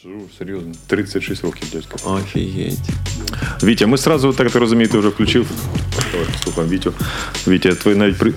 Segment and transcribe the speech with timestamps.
[0.00, 2.10] Сижу, серйозно, 36 років дядько.
[2.10, 2.78] Офігеть.
[3.62, 5.46] Вітя, ми сразу, так ти розумію, ти вже включив.
[6.12, 6.92] Давай послухаємо Вітю.
[7.48, 8.32] Вітя, твій навіть при.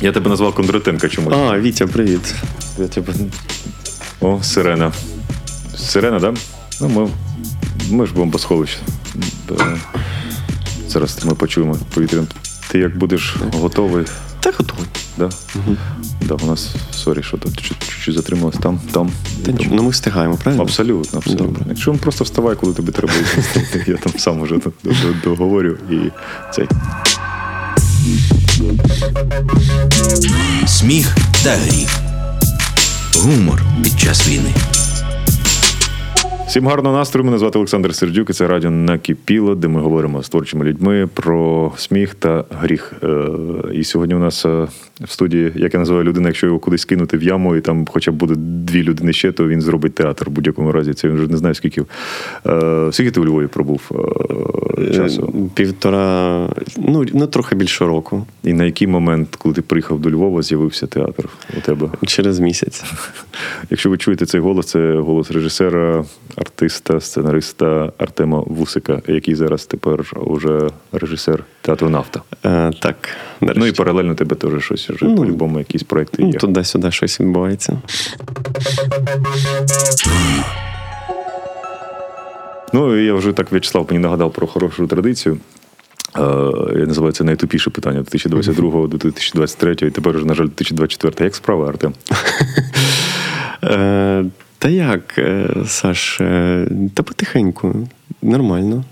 [0.00, 1.34] Я тебе назвав Кондратенка чомусь.
[1.34, 2.34] А, Вітя, привіт.
[2.78, 3.12] Я тебе...
[4.20, 4.92] О, сирена.
[5.76, 6.34] Сирена, так?
[6.34, 6.40] Да?
[6.80, 7.08] Ну, ми,
[7.96, 8.78] ми ж бомбосховище.
[9.50, 9.76] Е,
[10.88, 12.26] Зараз ми почуємо повітрям.
[12.68, 14.04] Ти як будеш готовий?
[14.40, 14.86] Та готовий.
[15.18, 15.24] Да?
[15.54, 15.76] Угу.
[16.28, 19.10] Да, у нас, sorry, що тут чуть-чуть затрималось там, там.
[19.46, 19.66] Та там.
[19.72, 20.62] ну ми встигаємо, правильно?
[20.62, 21.46] Абсолютно, абсолютно.
[21.46, 21.64] Добре.
[21.68, 23.12] Якщо він просто вставай, коли тобі треба
[23.56, 25.96] йти, я там сам уже до- до- договорю і
[26.54, 26.66] цей.
[30.66, 31.98] Сміх та гріх.
[33.16, 34.54] Гумор під час війни.
[36.46, 37.24] Всім гарного настрою.
[37.24, 41.72] Мене звати Олександр Сердюк, і це радіо накипіло, де ми говоримо з творчими людьми про
[41.76, 42.92] сміх та гріх.
[43.02, 43.26] Е,
[43.72, 44.68] І сьогодні у нас е,
[45.00, 48.12] в студії, як я називаю людина, якщо його кудись кинути в яму, і там хоча
[48.12, 50.94] б буде дві людини ще, то він зробить театр в будь-якому разі.
[50.94, 51.82] Це він вже не знаю скільки.
[52.46, 53.90] Е, Скільки ти у Львові пробув
[54.94, 55.50] часу?
[55.54, 58.26] Півтора, ну, ну трохи більше року.
[58.44, 61.88] І на який момент, коли ти приїхав до Львова, з'явився театр у тебе?
[62.06, 62.84] Через місяць.
[63.70, 66.04] Якщо ви чуєте цей голос, це голос режисера,
[66.36, 72.22] артиста, сценариста Артема Вусика, який зараз тепер уже режисер театру Нафта.
[72.44, 73.08] Е, так,
[73.40, 76.38] Ну і паралельно тебе теж щось вже Ну, по-любому, якісь проекти Ну, є.
[76.38, 77.78] туди-сюди щось відбувається.
[82.72, 85.38] Ну я вже так В'ячеслав мені нагадав про хорошу традицію.
[86.16, 86.20] Е,
[86.78, 91.24] Я називаю це найтупіше питання 2022 до 2023, і тепер вже, на жаль, 2024.
[91.24, 91.92] Як справа, Артем?
[94.64, 97.88] Та як, е, Саш, е, та потихеньку,
[98.22, 98.84] нормально.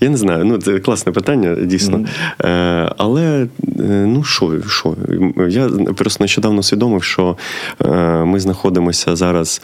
[0.00, 2.04] Я не знаю, ну це класне питання, дійсно.
[2.44, 3.46] Е, але
[3.80, 4.96] е, ну що, що?
[5.48, 7.36] Я просто нещодавно усвідомив, що
[7.84, 7.88] е,
[8.24, 9.62] ми знаходимося зараз,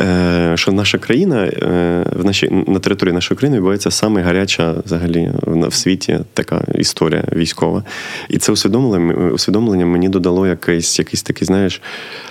[0.00, 5.30] е, що наша країна е, в нашій, на території нашої країни відбувається саме гаряча взагалі
[5.42, 7.82] в, в світі така історія військова.
[8.28, 11.82] І це усвідомлення, усвідомлення мені додало якийсь, якийсь такий, знаєш,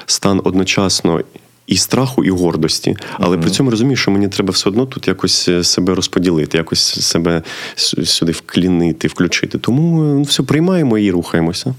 [0.05, 1.21] стан одночасно.
[1.67, 5.47] І страху, і гордості, але при цьому розумію, що мені треба все одно тут якось
[5.49, 7.41] е, себе розподілити, якось себе
[7.75, 9.57] сюди вклінити, включити.
[9.57, 11.75] Тому е, ну, все приймаємо і рухаємося,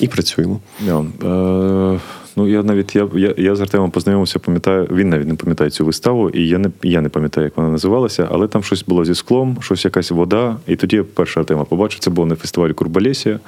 [0.00, 0.60] і працюємо.
[0.86, 2.00] Я, е,
[2.36, 5.84] ну, я навіть я, я, я з Артемом познайомився, пам'ятаю, він навіть не пам'ятає цю
[5.84, 9.14] виставу, і я не, я не пам'ятаю, як вона називалася, але там щось було зі
[9.14, 10.56] склом, щось якась вода.
[10.66, 13.40] І тоді я перше Артема побачив, це було на фестивалі Курбалесія.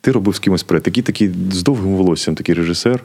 [0.00, 0.84] Ти робив з кимось проект.
[0.84, 3.00] Такий, такий з довгим волоссям, такий режисер.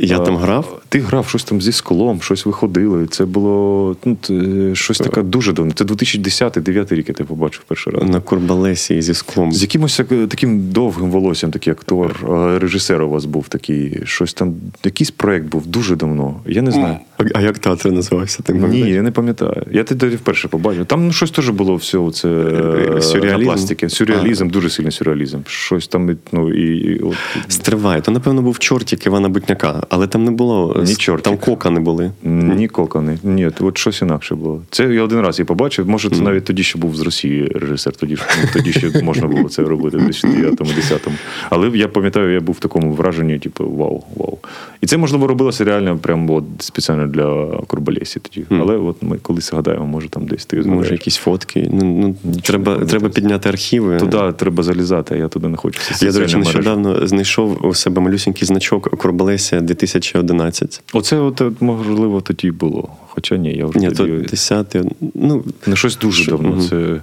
[0.00, 0.80] Я там грав?
[0.88, 3.06] Ти грав щось там зі склом, щось виходило.
[3.06, 5.72] Це було ну, т- щось таке дуже давно.
[5.72, 8.08] Це 2010-2009 рік я тебе побачив перший раз.
[8.08, 9.52] На Курбалесі зі склом.
[9.52, 14.34] З якимось як- таким довгим волоссям, такий актор, е, режисер у вас був такий, щось
[14.34, 14.54] там,
[14.84, 16.34] якийсь проект був дуже давно.
[16.46, 16.96] Я не знаю.
[17.18, 18.42] А, а як театр називався?
[18.42, 19.62] Ти Ні, я не пам'ятаю.
[19.72, 20.86] Я тоді вперше побачив.
[20.86, 23.44] Там ну, щось теж було все це Е, сюрреалізм?
[23.44, 23.88] пластики.
[23.88, 25.38] Сюрреалізм, дуже сильний сюрреалізм.
[25.46, 27.14] Щось там, ну і, і от,
[27.48, 31.24] Стривай, то напевно був чортик Івана Бутняка, але там не було Ні чортик.
[31.24, 32.10] там кока не були.
[32.22, 33.18] Ні кокони.
[33.22, 34.62] Ні, от щось інакше було.
[34.70, 35.88] Це я один раз і побачив.
[35.88, 37.92] Може, це навіть тоді ще був з Росії режисер.
[37.92, 38.22] Тоді ж
[38.52, 41.08] тоді ще можна було це робити в 2009-10.
[41.50, 44.38] Але я пам'ятаю, я був в такому враженні, типу, вау, вау.
[44.80, 48.46] І це можливо робилося реально прямо от, спеціально для Курбалесі тоді.
[48.50, 51.68] Але от ми колись згадаємо, може там десь ти Може, якісь фотки.
[51.72, 53.96] Ну, ну треба, треба підняти архіви.
[53.96, 55.80] Туди треба залізати, а я туди не хочу.
[56.00, 60.82] Я, до речі, нещодавно знайшов у себе малюсінький значок Курбалесія 2011.
[60.92, 62.88] Оце от, е, можливо тоді було.
[63.14, 64.76] Хоча ні, я вже Ні, то 10
[65.14, 66.48] ну, Не щось дуже давно.
[66.48, 66.60] Мгм.
[66.60, 67.00] Це,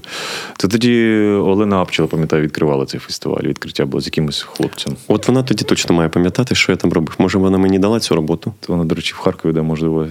[0.58, 3.44] це тоді Олена Апчела, пам'ятаю, відкривала цей фестиваль.
[3.44, 4.96] Відкриття було з якимось хлопцем.
[5.08, 7.16] от вона тоді точно має пам'ятати, що я там робив.
[7.18, 8.54] Може, вона мені дала цю роботу.
[8.60, 10.08] То Вона, до речі, в Харкові, де можливо.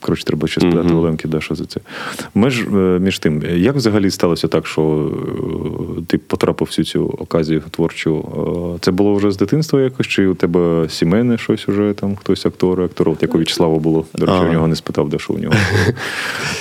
[0.00, 0.96] Коротше, треба ще спитати Мгм.
[0.96, 1.80] Оленки, да, що за це.
[2.34, 5.10] Меж, е, між тим, як взагалі сталося так, що
[5.98, 8.24] е, ти потрапив в всю цю оказію творчу?
[8.74, 12.46] Е, Це було вже з дитинства якось, чи у тебе сімейне щось уже там, хтось
[12.46, 14.04] актор, актор, от як у В'ячеслава було.
[14.14, 14.40] До А.
[14.40, 15.54] у нього не спитав, де що у нього.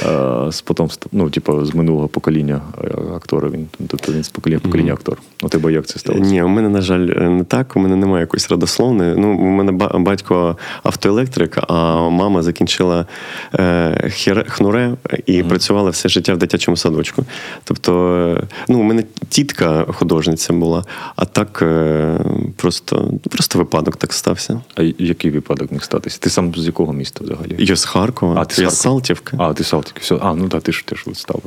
[0.05, 3.49] Е, З потомства, ну, типу, з минулого покоління е, актора.
[3.49, 5.17] Він, тобто він з покоління, покоління актор.
[5.41, 6.23] У тебе як це сталося?
[6.23, 6.99] Ні, у мене, на жаль,
[7.29, 7.75] не так.
[7.75, 9.15] У мене немає якоїсь родословної.
[9.17, 13.05] Ну, у мене батько автоелектрик, а мама закінчила
[13.53, 14.93] е, хіре, хнуре
[15.25, 17.25] і працювала все життя в дитячому садочку.
[17.63, 20.83] Тобто, е, ну, у мене тітка художниця була,
[21.15, 22.19] а так е,
[22.55, 24.61] просто просто випадок так стався.
[24.75, 26.17] А який випадок міг статися?
[26.21, 27.55] Ти сам з якого міста взагалі?
[27.63, 29.37] Я з Харкова, а, ти я з Салтівки.
[29.39, 29.99] А, ти Салтівки.
[30.01, 30.17] Все.
[30.21, 31.39] А, ну так, ти ж теж вистава.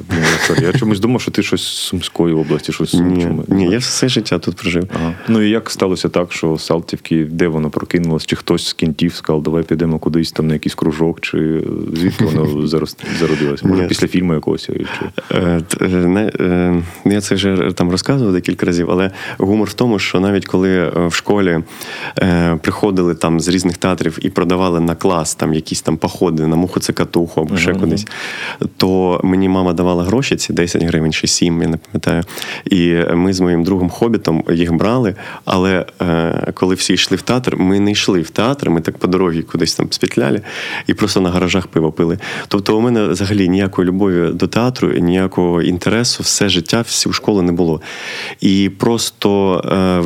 [0.62, 4.08] Я чомусь думав, що ти щось з Сумської області, щось з Ні, ні, я все
[4.08, 4.88] життя тут прожив.
[4.94, 5.14] Ага.
[5.28, 8.26] Ну і як сталося так, що Салтівки, де воно прокинулось?
[8.26, 11.62] Чи хтось з кінтів сказав, давай підемо кудись там на якийсь кружок, чи
[11.96, 12.66] звідки воно
[13.18, 13.68] зародилося?
[13.68, 14.70] Може, після фільму якогось?
[15.32, 20.20] Е, не, е, я це вже там розказував декілька разів, але гумор в тому, що
[20.20, 21.58] навіть коли е, в школі
[22.62, 26.80] приходили там з різних театрів і продавали на клас там якісь там походи на муху
[26.80, 27.80] цикатуху або ще uh-huh.
[27.80, 28.06] кудись,
[28.76, 32.22] то мені мама давала гроші, ці 10 гривень чи 7, я не пам'ятаю.
[32.70, 35.14] І ми з моїм другом хобітом їх брали.
[35.44, 39.06] Але е, коли всі йшли в театр, ми не йшли в театр, ми так по
[39.06, 40.40] дорозі кудись там спетляли
[40.86, 42.18] і просто на гаражах пиво пили.
[42.48, 47.52] Тобто, у мене взагалі ніякої любові до театру, ніякого інтересу, все життя, всю школу не
[47.52, 47.80] було.
[48.40, 50.00] І просто е,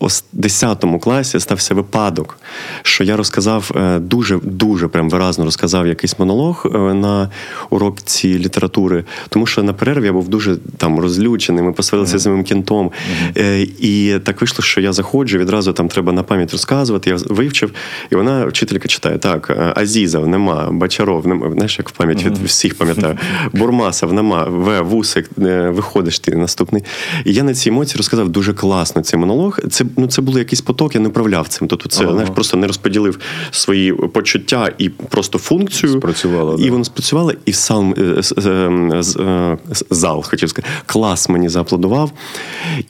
[0.00, 2.38] в 10 класі стався випадок,
[2.82, 7.30] що я розказав е, дуже дуже прям виразно розказав якийсь монолог е, на
[7.70, 11.64] уроці літератури, тому що на перерві я був дуже там розлючений.
[11.64, 12.20] Ми посварилися mm-hmm.
[12.20, 12.90] з моїм кінтом.
[12.90, 13.68] Mm-hmm.
[13.80, 17.10] І так вийшло, що я заходжу, відразу там треба на пам'ять розказувати.
[17.10, 17.72] Я вивчив,
[18.10, 21.50] і вона, вчителька, читає: так, Азізов нема, Бачаров, нема.
[21.52, 23.18] Знаєш, як в пам'ять від всіх пам'ятаю.
[23.52, 26.82] Бурмасов нема, В, Вусик, е, виходиш ти наступний.
[27.24, 29.58] І я на цій емоції розказав дуже класно цей монолог.
[29.70, 31.68] Це ну, це було якийсь поток, я не управляв цим.
[31.68, 32.12] Тобто це ага.
[32.12, 33.18] знаєш, просто не розподілив
[33.50, 35.92] свої почуття і просто функцію.
[35.92, 36.70] спрацювала і да.
[36.70, 39.58] вона спрацювала, і сам е, е,
[39.90, 42.12] зал, хотів сказати, клас мені зааплодував.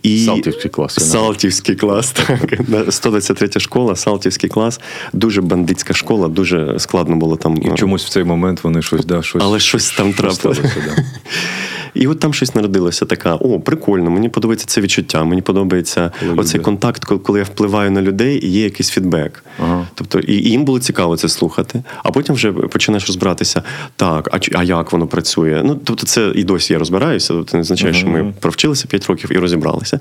[0.02, 0.25] І...
[0.25, 1.11] Салтівський клас.
[1.11, 2.61] Салтівський клас, так.
[2.90, 4.81] 123 школа, Салтівський клас.
[5.12, 7.56] Дуже бандитська школа, дуже складно було там.
[7.56, 9.43] І чомусь в цей момент вони щось, да, щось.
[9.44, 10.62] Але щось там трапилося.
[11.99, 16.33] І от там щось народилося така: о, прикольно, мені подобається це відчуття, мені подобається коли
[16.33, 16.65] оцей люди.
[16.65, 19.45] контакт, коли я впливаю на людей і є якийсь фідбек.
[19.62, 19.87] Ага.
[19.95, 23.62] Тобто, і, і їм було цікаво це слухати, а потім вже починаєш розбиратися,
[23.97, 25.62] так, а а як воно працює?
[25.65, 28.00] Ну, тобто, це і досі я розбираюся, тобто не означає, ага.
[28.00, 30.00] що ми провчилися 5 років і розібралися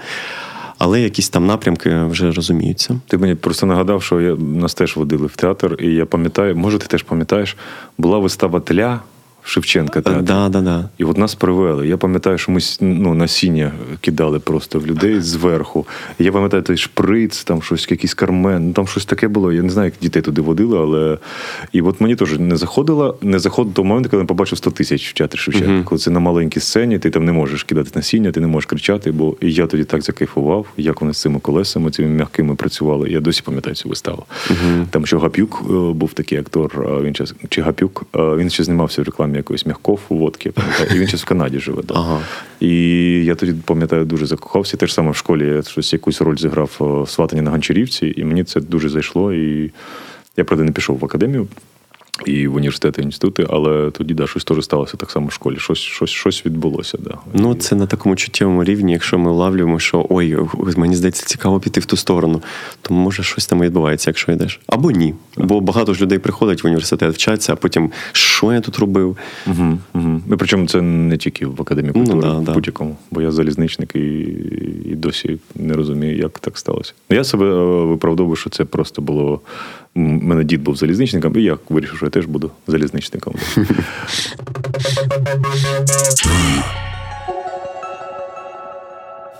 [0.77, 2.99] але якісь там напрямки вже розуміються.
[3.07, 6.77] Ти мені просто нагадав, що я нас теж водили в театр, і я пам'ятаю, може,
[6.77, 7.57] ти теж пам'ятаєш,
[7.97, 8.99] була вистава тля.
[9.47, 10.01] Шевченка.
[10.01, 10.23] театр.
[10.23, 10.89] Да, да, да.
[10.97, 11.87] І от нас привели.
[11.87, 13.71] Я пам'ятаю, що ми ну, насіння
[14.01, 15.87] кидали просто в людей зверху.
[16.19, 19.53] Я пам'ятаю той шприц, там щось, якийсь кармен, ну там щось таке було.
[19.53, 21.17] Я не знаю, як дітей туди водили, але.
[21.71, 25.09] І от мені теж не заходило, не заходило до моменту, коли я побачив 100 тисяч
[25.09, 25.71] в театрі Шевченка.
[25.71, 25.83] Uh-huh.
[25.83, 29.11] Коли це на маленькій сцені, ти там не можеш кидати насіння, ти не можеш кричати,
[29.11, 33.09] бо і я тоді так закайфував, як вони з цими колесами, цими м'якими працювали.
[33.09, 34.23] Я досі пам'ятаю цю виставу.
[34.49, 34.85] Uh-huh.
[34.89, 37.15] Там що Гапюк е, був такий актор, він
[37.49, 40.51] чи Гапюк, він ще знімався в рекламі якоїсь м'яков у водки.
[40.91, 41.83] І він зараз в Канаді живе.
[41.83, 41.93] Да.
[41.93, 42.19] Ага.
[42.59, 42.75] І
[43.25, 44.77] я тоді пам'ятаю, дуже закохався.
[44.77, 48.23] Те ж саме в школі я щось якусь роль зіграв в сватані на Гончарівці, і
[48.23, 49.33] мені це дуже зайшло.
[49.33, 49.71] І
[50.37, 51.47] я правда не пішов в академію
[52.25, 55.57] і в університети, і інститути, але тоді да, щось теж сталося так само в школі.
[55.57, 56.97] Щось щось, щось відбулося.
[57.01, 57.17] Да.
[57.33, 60.37] Ну, це на такому чуттєвому рівні, якщо ми улавлюємо, що ой,
[60.77, 62.41] мені здається, цікаво піти в ту сторону,
[62.81, 64.59] то може щось там відбувається, якщо йдеш.
[64.67, 65.13] Або ні.
[65.37, 69.17] Бо багато ж людей приходять в університет, вчаться, а потім що я тут робив.
[69.47, 70.21] Угу, угу.
[70.31, 73.31] І Причому це не тільки в академії ну, культури, ну, да, в будь-якому, бо я
[73.31, 73.99] залізничник і
[74.85, 76.93] і досі не розумію, як так сталося.
[77.09, 79.41] Я себе е, виправдовую, що це просто було
[79.97, 83.35] мене дід був залізничником, і я вирішив, що я теж буду залізничником.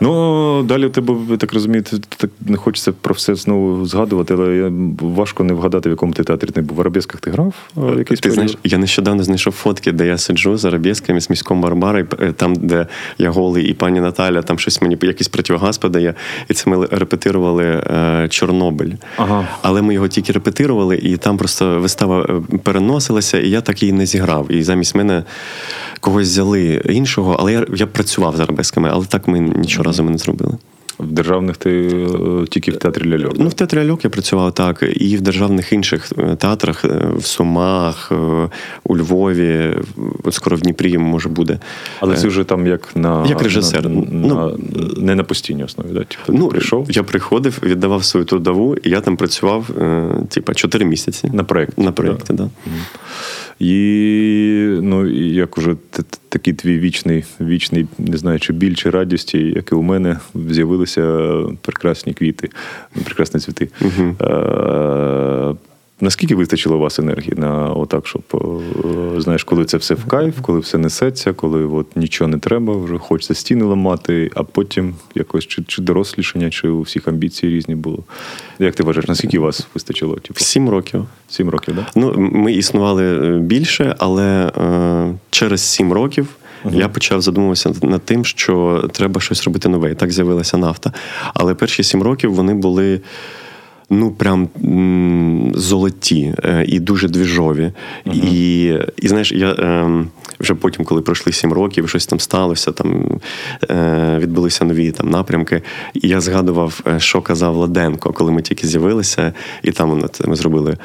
[0.02, 1.84] Ну, далі у тебе, я так розумію,
[2.18, 4.72] так не хочеться про все знову згадувати, але
[5.02, 6.78] важко не вгадати, в якому ти театрі не був.
[6.78, 7.54] В арабесках ти грав?
[7.98, 12.06] Якийсь ти знаєш, Я нещодавно знайшов фотки, де я сиджу з арабесками, з міськом Барбара,
[12.22, 12.88] е, там, де
[13.18, 16.14] я голий, і пані Наталя, там щось мені якийсь противогаз подає.
[16.50, 18.92] І це ми репетирували е, Чорнобиль.
[19.18, 19.48] Ага.
[19.62, 23.94] Але ми його тільки репетирували, і там просто вистава е, переносилася, і я так її
[23.94, 24.52] не зіграв.
[24.52, 25.24] І замість мене
[26.00, 30.12] когось взяли іншого, але я я працював з арабесками, але так ми нічого разу ми
[30.12, 30.58] не зробили.
[31.00, 33.34] В державних ти е, тільки в театрі ляльок?
[33.40, 37.26] Ну, в театрі ляльок я працював так, і в державних інших е, театрах е, в
[37.26, 38.12] Сумах,
[38.84, 39.74] у Львові,
[40.32, 41.60] скоро в Дніпрі може буде.
[42.00, 43.90] Але це вже там як на як режисер.
[43.90, 44.58] На, ну, на,
[45.02, 45.88] не на постійній основі.
[45.92, 46.00] Да?
[46.00, 46.88] Типу, ну, прийшов?
[46.90, 49.70] Я приходив, віддавав свою трудову, і я там працював
[50.30, 51.30] типу, 4 місяці.
[51.34, 51.82] На проєкті?
[51.82, 52.36] На проєкті, так.
[52.36, 52.44] Да.
[52.44, 52.72] Да.
[53.60, 55.76] І ну, як уже
[56.38, 61.32] такий твій вічний, вічний, не знаю, чи біль, чи радісті, як і у мене, з'явилися
[61.62, 62.50] прекрасні квіти,
[63.04, 63.70] прекрасні цвіти.
[63.82, 64.16] Угу.
[66.02, 70.36] Наскільки вистачило у вас енергії на отак, щоб е, знаєш, коли це все в кайф,
[70.42, 75.48] коли все несеться, коли от нічого не треба, вже хочеться стіни ламати, а потім якось
[75.48, 78.04] чи, чи дорослішання, чи у всіх амбіції різні було.
[78.60, 80.16] Як ти вважаєш, наскільки у вас вистачило?
[80.16, 80.40] Типу?
[80.40, 81.06] Сім років.
[81.30, 81.86] Сім років, так?
[81.96, 86.28] Ну, ми існували е, більше, але е, через сім років.
[86.66, 86.80] Uh-huh.
[86.80, 89.92] Я почав задумуватися над тим, що треба щось робити нове.
[89.92, 90.94] І так з'явилася нафта.
[91.34, 93.02] Але перші сім років вони були
[93.90, 97.72] ну прям м- золоті е, і дуже двіжові.
[98.06, 98.14] Uh-huh.
[98.14, 98.66] І,
[98.98, 99.52] і знаєш, я.
[99.52, 100.06] Е,
[100.40, 103.20] вже потім, коли пройшли сім років, щось там сталося, там
[103.72, 105.62] е, відбулися нові там напрямки.
[105.94, 110.78] І я згадував, е, що казав Ладенко, коли ми тільки з'явилися, і там ми зробили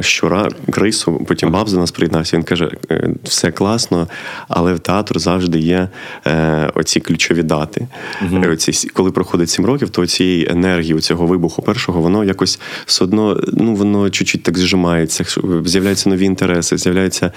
[0.00, 1.24] щора крису.
[1.28, 2.36] Потім Баб до нас приєднався.
[2.36, 4.08] Він каже: «Е, все класно,
[4.48, 5.88] але в театру завжди є
[6.74, 7.88] оці ключові дати.
[8.22, 8.42] Угу.
[8.52, 13.40] Оці, коли проходить сім років, то цієї енергії, цього вибуху першого, воно якось все одно
[13.52, 15.24] ну воно чуть-чуть так зжимається,
[15.64, 17.32] з'являються нові інтереси, з'являються.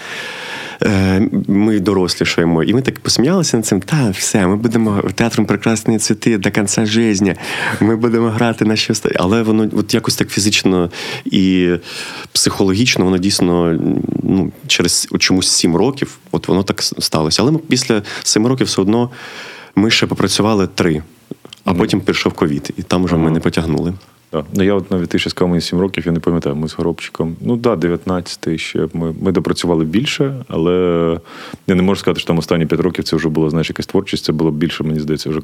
[0.84, 2.64] Е, ми дорослішаємо.
[2.64, 3.82] І ми так посміялися над цим.
[3.82, 7.36] Та все, ми будемо театром прекрасні цвіти до кінця життя.
[7.80, 9.04] Ми будемо грати на щось.
[9.16, 10.92] Але воно от якось так фізично
[11.26, 11.70] і
[12.32, 13.80] психологічно, воно дійсно
[14.24, 17.42] ну, через чомусь сім років, от воно так сталося.
[17.42, 19.10] Але ми після семи років все одно
[19.76, 21.04] ми ще попрацювали три.
[21.66, 23.94] А потім пішов ковід, і там вже ми не потягнули.
[24.32, 24.44] Да.
[24.54, 26.74] Ну, я от навіть ти ще сказав, мені 7 років, я не пам'ятаю, ми з
[26.74, 27.36] Горобчиком.
[27.42, 28.88] Ну так, да, 19-й ще.
[28.94, 30.72] Ми ми допрацювали більше, але
[31.68, 34.26] я не можу сказати, що там останні 5 років це вже була знаєш, якась творчість,
[34.26, 35.42] це було більше, мені здається, вже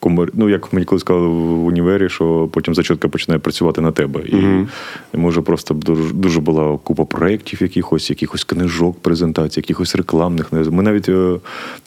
[0.00, 4.20] ком, ну, як мені коли сказали в універі, що потім зачітка починає працювати на тебе.
[4.26, 4.66] І mm-hmm.
[5.14, 10.52] може просто дуже дуже була купа проєктів, якихось, якихось книжок, презентацій, якихось рекламних.
[10.52, 11.36] Ми навіть е,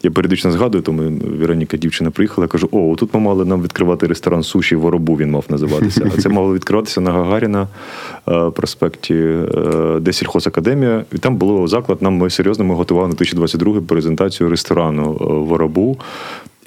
[0.03, 3.63] я періодично згадую, то ми Вероніка дівчина приїхала, я кажу: о, тут ми мали нам
[3.63, 6.10] відкривати ресторан суші воробу, він мав називатися.
[6.19, 7.67] Це мало відкриватися на Гагаріна
[8.27, 11.05] е, проспекті, е, де сільхозакадемія.
[11.13, 12.01] І там було заклад.
[12.01, 15.99] Нам ми серйозно ми готували на 2022 презентацію ресторану е, Воробу.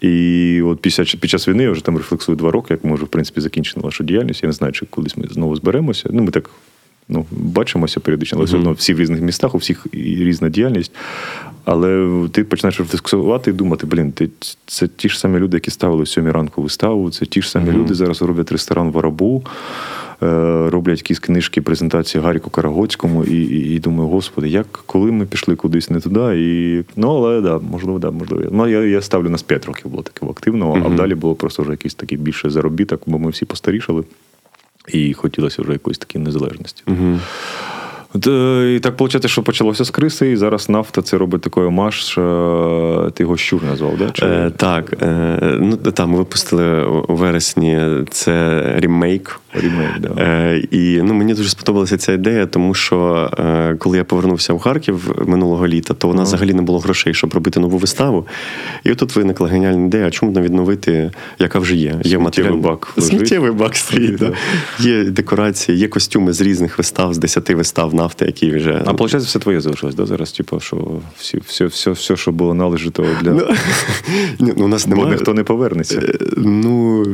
[0.00, 3.04] І от після під час війни я вже там рефлексую два роки, як ми вже
[3.04, 4.42] в принципі закінчили нашу діяльність.
[4.42, 6.08] Я не знаю, чи колись ми знову зберемося.
[6.12, 6.50] Ну, ми так
[7.08, 10.92] ну, бачимося періодично, але все одно всі в різних містах, у всіх різна діяльність.
[11.64, 14.30] Але ти починаєш рефлексувати і думати, блін, ти
[14.66, 17.78] це ті ж самі люди, які ставили сьомій ранку виставу, це ті ж самі mm-hmm.
[17.78, 19.42] люди зараз роблять ресторан в Арабу,
[20.22, 20.26] е,
[20.70, 25.56] роблять якісь книжки, презентації Гаріку Карагоцькому, і і, і думаю, господи, як коли ми пішли
[25.56, 26.40] кудись не туди?
[26.40, 28.44] І, Ну, але да, можливо, да, можливо.
[28.52, 30.92] Ну, я я ставлю нас 5 років було такого активного, mm-hmm.
[30.92, 34.04] а далі було просто вже якийсь такий більше заробіток, бо ми всі постарішали.
[34.88, 36.82] І хотілося вже якоїсь такої незалежності.
[36.86, 37.18] Угу.
[38.14, 42.14] І так виходить, що почалося з криси, і зараз нафта це робить такий омаж.
[43.14, 44.10] Ти його щур назвав, да?
[44.10, 44.26] Чи...
[44.26, 45.02] Е, так?
[45.02, 47.80] Е, ну, там випустили у вересні
[48.10, 49.40] це ремейк.
[49.54, 50.22] Ремейк, да.
[50.22, 54.58] Е, І ну, мені дуже сподобалася ця ідея, тому що е, коли я повернувся в
[54.58, 56.36] Харків минулого літа, то у нас ага.
[56.36, 58.26] взагалі не було грошей, щоб робити нову виставу.
[58.84, 62.00] І тут виникла геніальна ідея, а чому не відновити, яка вже є.
[62.04, 62.56] Є матеріал...
[62.56, 62.94] бак.
[62.98, 64.16] Сміттєвий бак стоїть.
[64.16, 64.32] Да.
[64.78, 68.82] Є декорації, є костюми з різних вистав, з десяти вистав нафти, які вже.
[68.86, 70.06] А виходить, все твоє залишилось, да?
[70.06, 73.30] Зараз, типу, що всі, все, все, все, що було належито для.
[73.30, 73.48] Ну,
[74.56, 75.06] ну, у нас немає...
[75.06, 75.98] Бо ніхто не повернеться.
[75.98, 77.04] Е, ну,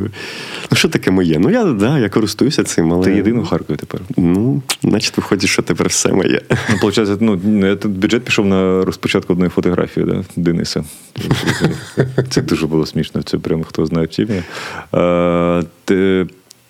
[0.70, 1.38] ну що таке моє?
[1.38, 3.04] Ну, я да, я користуюся цим, але.
[3.04, 4.00] Ти єдиний в Харкові тепер.
[4.16, 6.40] Ну, значить, виходить, що тепер все моє.
[6.50, 7.36] Ну, виходить, ну,
[7.84, 10.84] бюджет пішов на розпочатку одної фотографії, да, Дениса.
[12.30, 13.22] Це дуже було смішно.
[13.22, 14.42] Це прямо хто знає в тімі.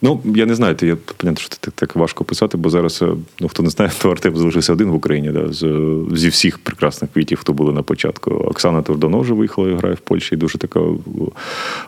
[0.03, 3.07] Ну, я не знаю, я понятно, що так, так важко писати, бо зараз, е,
[3.41, 7.11] ну хто не знає, то Артем залишився один в Україні, да, з, зі всіх прекрасних
[7.13, 8.31] квітів, хто були на початку.
[8.31, 10.81] Оксана Турдонов вже виїхала і грає в Польщі, і дуже така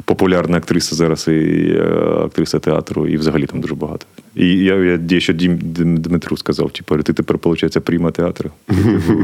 [0.04, 1.82] популярна актриса зараз, і е,
[2.24, 4.06] актриса театру, і взагалі там дуже багато.
[4.36, 5.58] І я я, ще Дім
[5.98, 8.50] Дмитру сказав: типу, ти тепер, виходить, прийма театру.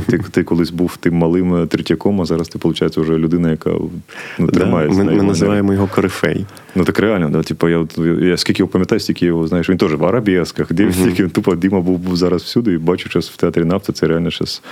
[0.07, 3.71] Ти ти колись був тим малим третяком, а зараз ти, виходить, вже людина, яка
[4.39, 5.05] ну, тримається.
[5.05, 6.47] Ми, ми називаємо його корифей.
[6.75, 7.87] Ну так реально, да, типу, я
[8.21, 11.81] я скільки його пам'ятаю, стільки його знаєш, він теж в арабісках, дивився, він тупо Діма
[11.81, 14.63] був, був зараз всюди, і бачу, що в театрі нафта це реально щось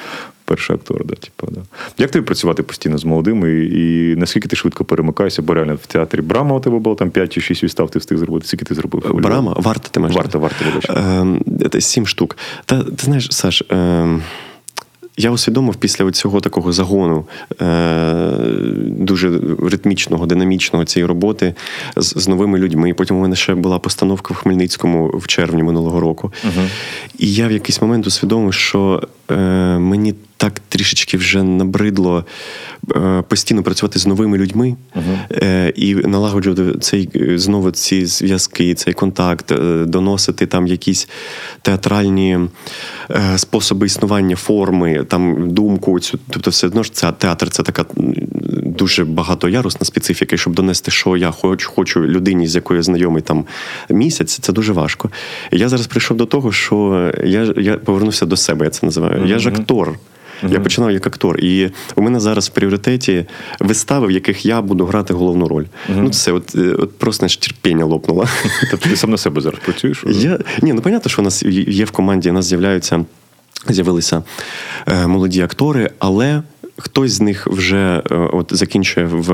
[0.46, 1.04] перший актор.
[1.04, 1.60] Да, типу, да.
[1.98, 5.86] Як тобі працювати постійно з молодими, і, і наскільки ти швидко перемикаєшся, бо реально в
[5.86, 8.46] театрі Брама у тебе було там 5 чи 6 відстав, ти встиг зробити.
[8.46, 9.14] Скільки ти зробив?
[9.14, 10.16] Брама, варта ти маєш?
[10.16, 11.74] Варта, варта, вибач.
[11.74, 12.36] Е, Сім штук.
[12.64, 13.62] Та ти знаєш, Саш.
[13.72, 14.20] Е,
[15.16, 17.24] я усвідомив після цього такого загону
[17.60, 18.30] е,
[18.86, 21.54] дуже ритмічного, динамічного цієї роботи
[21.96, 22.90] з, з новими людьми.
[22.90, 26.32] І потім у мене ще була постановка в Хмельницькому в червні минулого року.
[26.46, 26.68] uh
[27.18, 29.25] І я в якийсь момент усвідомив, що е,
[29.78, 32.24] мені так трішечки вже набридло
[32.96, 35.70] е, постійно працювати з новими людьми uh-huh.
[35.70, 39.52] і налагоджувати цей знову ці зв'язки, цей контакт,
[39.86, 41.08] доносити там якісь
[41.62, 42.38] театральні
[43.36, 46.00] способи існування, форми, там думку.
[46.00, 47.84] Цю, тобто, все одно ж це театр це така
[48.78, 53.22] дуже багатоярусна специфіка, і щоб донести, що я хочу, хочу людині, з якою я знайомий
[53.22, 53.44] там
[53.90, 55.10] місяць, це дуже важко.
[55.52, 59.22] Я зараз прийшов до того, що я я повернувся до себе, я це називаю.
[59.22, 59.26] Mm-hmm.
[59.26, 59.88] Я ж актор.
[59.88, 60.52] Mm-hmm.
[60.52, 61.38] Я починав як актор.
[61.40, 63.26] І у мене зараз в пріоритеті
[63.60, 65.64] вистави, в яких я буду грати головну роль.
[65.64, 66.02] Mm-hmm.
[66.02, 68.26] Ну, це от от просто ж терпіння лопнуло.
[68.70, 70.04] Тобто ти сам на себе зараз працюєш?
[70.10, 73.04] Я, Ні, ну понятно, що у нас є в команді, у нас з'являються,
[73.68, 74.22] з'явилися
[74.86, 76.42] е, молоді актори, але
[76.78, 79.30] хтось з них вже е, от закінчує в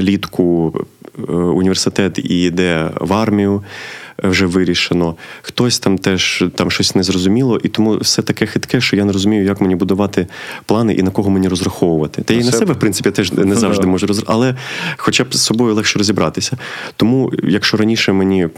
[0.00, 0.74] літку
[1.18, 3.62] е, університет і йде в армію.
[4.22, 8.96] Вже вирішено, хтось там теж там щось не зрозуміло, і тому все таке хитке, що
[8.96, 10.26] я не розумію, як мені будувати
[10.66, 12.22] плани і на кого мені розраховувати.
[12.22, 14.56] Та і на себе, в принципі, я теж не завжди можу розраховувати, але
[14.96, 16.56] хоча б з собою легше розібратися.
[16.96, 18.48] Тому, якщо раніше мені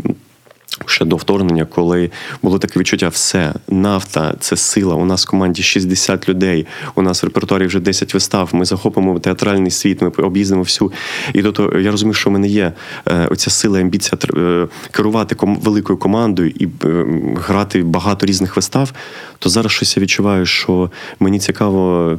[0.86, 2.10] Ще до вторгнення, коли
[2.42, 4.94] було таке відчуття, все, нафта це сила.
[4.94, 6.66] У нас в команді 60 людей.
[6.94, 8.50] У нас в репертуарі вже 10 вистав.
[8.52, 10.92] Ми захопимо театральний світ, ми об'їздимо всю.
[11.34, 12.72] І то я розумію, що в мене є
[13.08, 17.06] е, оця сила, амбіція е, керувати великою командою і е,
[17.36, 18.92] грати багато різних вистав.
[19.38, 22.18] То зараз щось я відчуваю, що мені цікаво.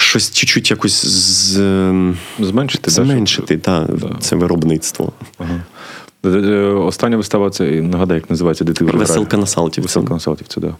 [0.00, 1.52] Щось чуть-чуть якось з...
[2.38, 5.12] зменшити, зменшити да, та, це виробництво.
[5.38, 5.60] Ага.
[6.24, 9.80] Е, е, остання вистава це нагадай, як називається де ти вже Веселка на Салтівці.
[9.80, 10.76] Веселка на Салтівці, да.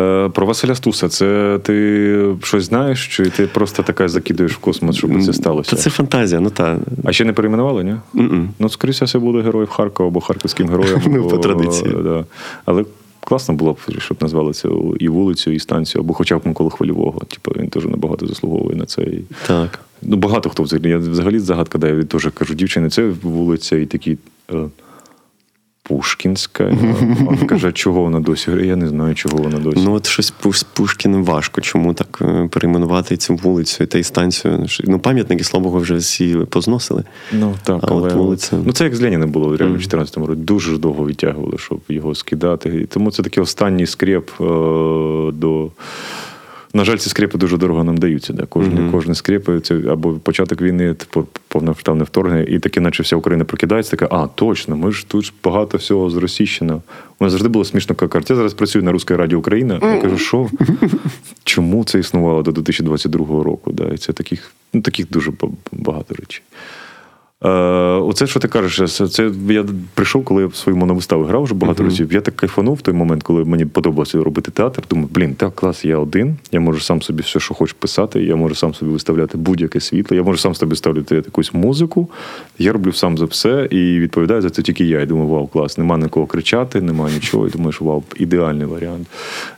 [0.00, 4.96] Е, Про Василя Стуса, це ти щось знаєш, чи ти просто така закидуєш в космос,
[4.96, 5.70] щоб це сталося?
[5.70, 6.78] Та це фантазія, ну та.
[7.04, 7.96] А ще не перейменували, ні?
[8.14, 8.46] Mm-mm.
[8.58, 11.02] Ну, скоріше все буде героїв Харкова або харківським героям.
[11.06, 11.96] Ну, по традиції.
[12.02, 12.24] Да.
[12.64, 12.84] Але
[13.20, 17.20] класно було б, щоб назвали це і вулицю, і станцію, або хоча б Миколу Хвильового.
[17.20, 19.06] Типу, він теж набагато заслуговує на це.
[19.46, 19.78] Так.
[20.02, 20.88] Ну, Багато хто взагалі.
[20.88, 24.18] Я взагалі загадка даю, я теж кажу, дівчини, це вулиця і такі.
[25.82, 26.64] Пушкінська.
[27.40, 28.50] Він каже, чого вона досі?
[28.50, 29.80] Я не знаю, чого вона досі.
[29.84, 31.60] Ну, от щось з Пушкіним важко.
[31.60, 34.66] Чому так е, перейменувати цю вулицю та й станцію?
[34.84, 37.04] Ну, пам'ятники, слава Богу, вже всі позносили.
[37.32, 38.08] Ну, так, а але...
[38.08, 38.56] от вулиця...
[38.64, 40.40] Ну, це як з Леніна було в 2014 році.
[40.40, 42.86] Дуже довго відтягували, щоб його скидати.
[42.86, 44.44] Тому це такий останній скреп е-
[45.32, 45.70] до.
[46.74, 48.32] На жаль, ці скрепи дуже дорого нам даються.
[48.32, 48.46] Да?
[48.46, 48.90] Кожні mm-hmm.
[48.90, 53.96] кожні скрепи це або початок війни, типу, повноштабне вторгнення, і таке, наче вся Україна прокидається,
[53.96, 56.82] така, а, точно, ми ж тут багато всього зросійщено.
[57.18, 58.24] У нас завжди було смішно карта.
[58.28, 59.78] Я зараз працюю на Руській радіо Україна.
[59.78, 59.94] Mm-hmm.
[59.94, 60.50] Я кажу, що?
[61.44, 63.72] Чому це існувало до 2022 року?
[63.72, 63.84] Да?
[63.84, 65.32] І це таких, ну, таких дуже
[65.72, 66.42] багато речей.
[67.44, 67.48] Е,
[68.02, 71.82] Оце, що ти кажеш, це я прийшов, коли я в свою моновиставу грав вже багато
[71.82, 71.86] uh-huh.
[71.86, 72.12] разів.
[72.12, 74.82] Я так кайфанув в той момент, коли мені подобалося робити театр.
[74.90, 76.36] Думаю, блін, так клас, я один.
[76.52, 78.22] Я можу сам собі все, що хочу писати.
[78.22, 80.16] Я можу сам собі виставляти будь-яке світло.
[80.16, 82.08] Я можу сам собі ставити якусь музику.
[82.58, 85.00] Я роблю сам за все і відповідаю за це тільки я.
[85.00, 87.48] І думаю, вау, клас, нема на кого кричати, нема нічого.
[87.48, 89.06] І думаю, що вау, ідеальний варіант.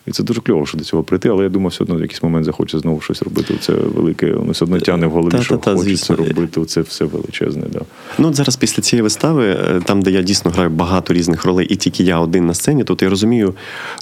[0.07, 1.29] І це дуже кльово, що до цього прийти.
[1.29, 3.55] Але я думаю, все одно в якийсь момент захоче знову щось робити.
[3.61, 6.65] Це велике, воно все одно тягне в голові, що хочеться робити.
[6.65, 7.63] Це все величезне.
[7.75, 7.81] Да.
[8.19, 11.67] Ну, от зараз після цієї вистави, е, там, де я дійсно граю багато різних ролей,
[11.67, 13.55] і тільки я один на сцені, тут я розумію,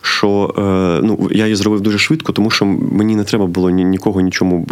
[0.02, 4.20] що е, ну, я її зробив дуже швидко, тому що мені не треба було нікого
[4.20, 4.66] нічому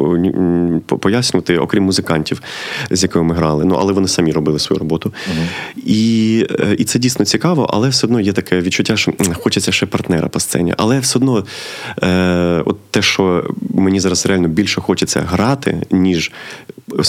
[0.86, 2.42] пояснювати, окрім музикантів,
[2.90, 3.64] з якими ми грали.
[3.64, 5.12] Ну, але вони самі робили свою роботу.
[5.30, 5.46] uh
[5.86, 9.86] І е, і це дійсно цікаво, але все одно є таке відчуття, що хочеться ще
[9.86, 10.74] партнера по сцені.
[10.76, 11.44] Але все одно,
[12.02, 16.32] е, от те, що мені зараз реально більше хочеться грати, ніж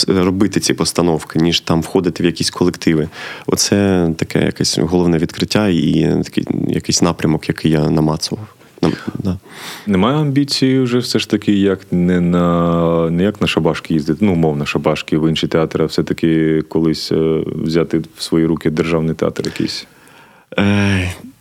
[0.08, 3.10] робити ці постановки, ніж там входити в якісь колективи.
[3.48, 8.48] Оце таке якесь головне відкриття і такий якийсь напрямок, який я намацував.
[9.24, 9.38] Да.
[9.88, 14.36] Немає амбіції вже все ж таки, як не на не як на Шабашки їздити, ну,
[14.36, 19.16] мов на Шабашки в інші театри, а все-таки колись е, взяти в свої руки державний
[19.16, 19.88] театр якийсь.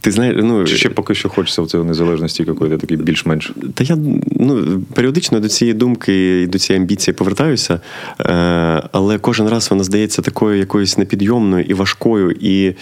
[0.01, 3.53] Ти знаєш, ну Чи ще поки що хочеться в цій незалежності якої такий більш-менш.
[3.75, 3.97] Та я
[4.41, 7.81] ну періодично до цієї думки і до цієї амбіції повертаюся,
[8.21, 12.75] е, але кожен раз вона здається такою якоюсь непідйомною і важкою, і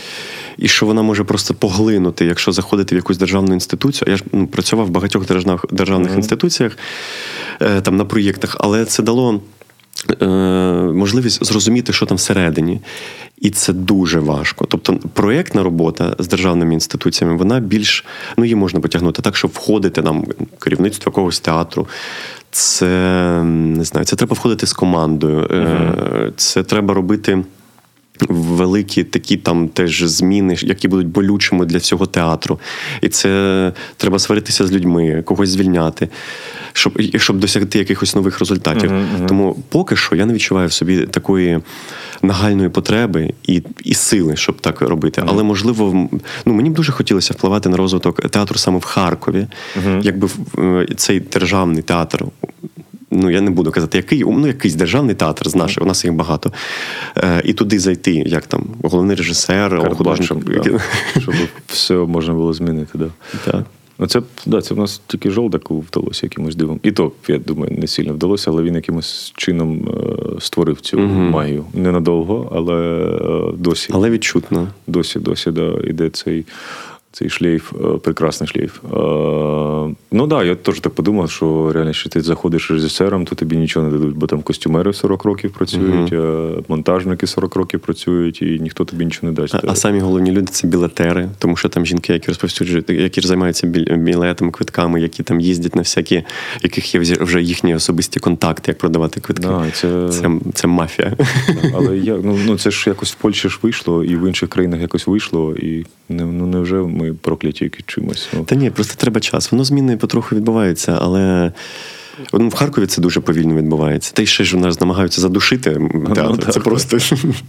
[0.59, 4.11] і що вона може просто поглинути, якщо заходити в якусь державну інституцію.
[4.11, 6.17] Я ж ну, працював в багатьох державних державних mm-hmm.
[6.17, 6.79] інституціях
[7.61, 9.41] е, там на проєктах, але це дало.
[10.23, 10.27] Е,
[10.95, 12.81] можливість зрозуміти, що там всередині,
[13.39, 14.65] і це дуже важко.
[14.65, 18.05] Тобто, проєктна робота з державними інституціями, вона більш
[18.37, 20.25] ну її можна потягнути так, щоб входити нам
[20.59, 21.89] керівництво якогось театру.
[22.51, 22.87] Це
[23.45, 26.33] не знаю, це треба входити з командою, uh-huh.
[26.37, 27.45] це треба робити.
[28.29, 32.59] Великі такі там теж зміни, які будуть болючими для всього театру.
[33.01, 36.09] І це треба сваритися з людьми, когось звільняти,
[36.73, 38.91] щоб щоб досягти якихось нових результатів.
[38.91, 39.27] Uh-huh, uh-huh.
[39.27, 41.61] Тому поки що я не відчуваю в собі такої
[42.23, 45.21] нагальної потреби і і сили, щоб так робити.
[45.21, 45.27] Uh-huh.
[45.29, 46.09] Але можливо,
[46.47, 49.47] ну мені б дуже хотілося впливати на розвиток театру саме в Харкові,
[50.03, 50.29] якби
[50.59, 52.25] е, цей державний театр
[53.11, 56.15] ну я не буду казати, який ну якийсь державний театр з нашого, у нас їх
[56.15, 56.53] багато.
[57.17, 60.45] Е, І туди зайти, як там головний режисер, художник.
[60.45, 60.81] Да.
[61.21, 61.35] Щоб
[61.67, 62.99] все можна було змінити.
[62.99, 63.09] Да.
[63.45, 63.65] Так.
[63.99, 66.81] Ну, це да, це в нас тільки жолдаку вдалося якимось дивом.
[66.83, 71.09] І то, я думаю, не сильно вдалося, але він якимось чином е, створив цю угу.
[71.09, 71.65] магію.
[71.75, 73.91] Ненадовго, але е, досі.
[73.93, 74.69] Але відчутно.
[74.87, 76.45] Досі, досі, да, іде цей
[77.13, 78.79] цей шлейф, е, прекрасний шлейф.
[78.85, 78.89] Е,
[80.13, 83.57] ну так, да, я теж так подумав, що реально, що ти заходиш режисером, то тобі
[83.57, 88.59] нічого не дадуть, бо там костюмери 40 років працюють, uh монтажники 40 років працюють, і
[88.61, 89.55] ніхто тобі нічого не дасть.
[89.55, 93.67] А, а самі головні люди це білетери, тому що там жінки, які розповсюджують, які займаються
[93.97, 96.23] білетами, квитками, які там їздять на всякі,
[96.63, 99.47] яких є вже їхні особисті контакти, як продавати квитки.
[99.49, 100.09] Да, це...
[100.09, 101.17] Це, це мафія.
[101.75, 104.81] Але я, ну, ну це ж якось в Польщі ж вийшло, і в інших країнах
[104.81, 108.29] якось вийшло, і ну невже ми прокляті які чимось.
[108.33, 108.45] Ну.
[108.45, 109.53] Та ні, просто треба час.
[109.53, 111.53] Воно зміни потроху відбуваються, але.
[112.33, 114.13] Ну, в Харкові це дуже повільно відбувається.
[114.15, 115.71] Та й ще ж у нас намагаються задушити
[116.07, 116.25] театр.
[116.31, 116.99] Ну, це так, просто.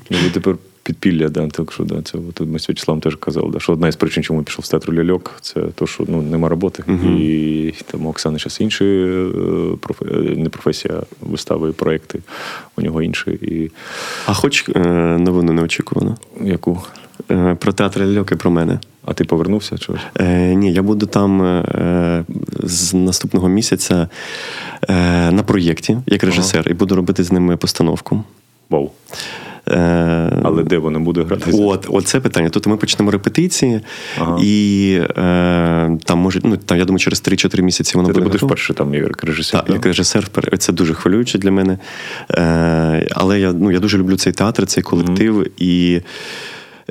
[0.10, 3.60] Ну, тепер підпілля, да, так що да, це от ми з Вячеславом теж казали, да,
[3.60, 6.84] що одна із причин, чому пішов з театру ляльок, це то, що ну, нема роботи.
[6.88, 9.30] uh І там у Оксани зараз інші е.
[10.02, 12.20] Е, не професія, вистави, проекти,
[12.78, 13.32] у нього інші.
[13.32, 13.72] І...
[14.26, 14.80] А хоч е,
[15.20, 16.18] новину неочікувано?
[16.44, 16.82] Яку?
[17.32, 18.80] Е, про театр ляльок і про мене.
[19.06, 19.78] А ти повернувся?
[19.78, 20.02] чогось?
[20.20, 22.24] Е, Ні, я буду там е,
[22.64, 24.08] з наступного місяця
[24.90, 26.70] е, на проєкті як режисер, ага.
[26.70, 28.24] і буду робити з ними постановку.
[28.70, 28.92] Вау.
[29.68, 31.52] Е, Але де воно буде грати?
[31.54, 32.50] От, от це питання.
[32.50, 33.82] Тут ми почнемо репетиції,
[34.20, 34.40] ага.
[34.44, 38.24] і е, там може, ну там я думаю, через 3-4 місяці воно це буде.
[38.24, 39.62] Ти будеш вперше там як режисер.
[39.62, 40.28] Так, як режисер
[40.58, 41.78] це дуже хвилююче для мене.
[42.32, 45.40] Е, Але я ну, я дуже люблю цей театр, цей колектив.
[45.40, 45.52] Mm-hmm.
[45.58, 46.02] і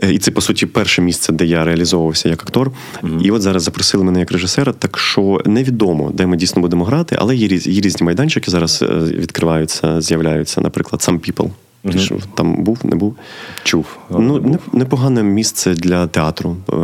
[0.02, 2.70] і це, по суті, перше місце, де я реалізовувався як актор.
[3.02, 3.22] Mm-hmm.
[3.22, 7.16] І от зараз запросили мене як режисера, так що невідомо, де ми дійсно будемо грати,
[7.18, 11.50] але є різні майданчики зараз е, відкриваються, з'являються, наприклад, Some People.
[11.96, 12.22] Mm-hmm.
[12.34, 13.16] Там був, не був.
[13.62, 13.86] Чув.
[14.10, 16.74] Ну, не Непогане місце для театру, е,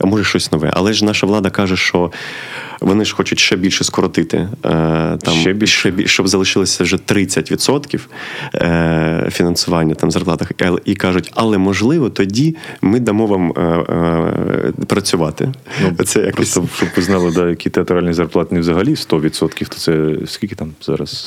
[0.00, 0.70] а може щось нове.
[0.74, 2.10] Але ж наша влада каже, що
[2.80, 4.48] вони ж хочуть ще більше скоротити, е,
[5.22, 8.00] там, ще більше, щоб залишилося вже 30%
[8.54, 10.52] е, фінансування там зарплатах.
[10.84, 13.52] І кажуть, але можливо, тоді ми дамо вам
[14.86, 15.52] працювати.
[15.82, 16.34] Ну, це якось...
[16.52, 20.72] Просто, щоб ви знали, да, які театральні зарплати не взагалі 100%, то це скільки там
[20.82, 21.26] зараз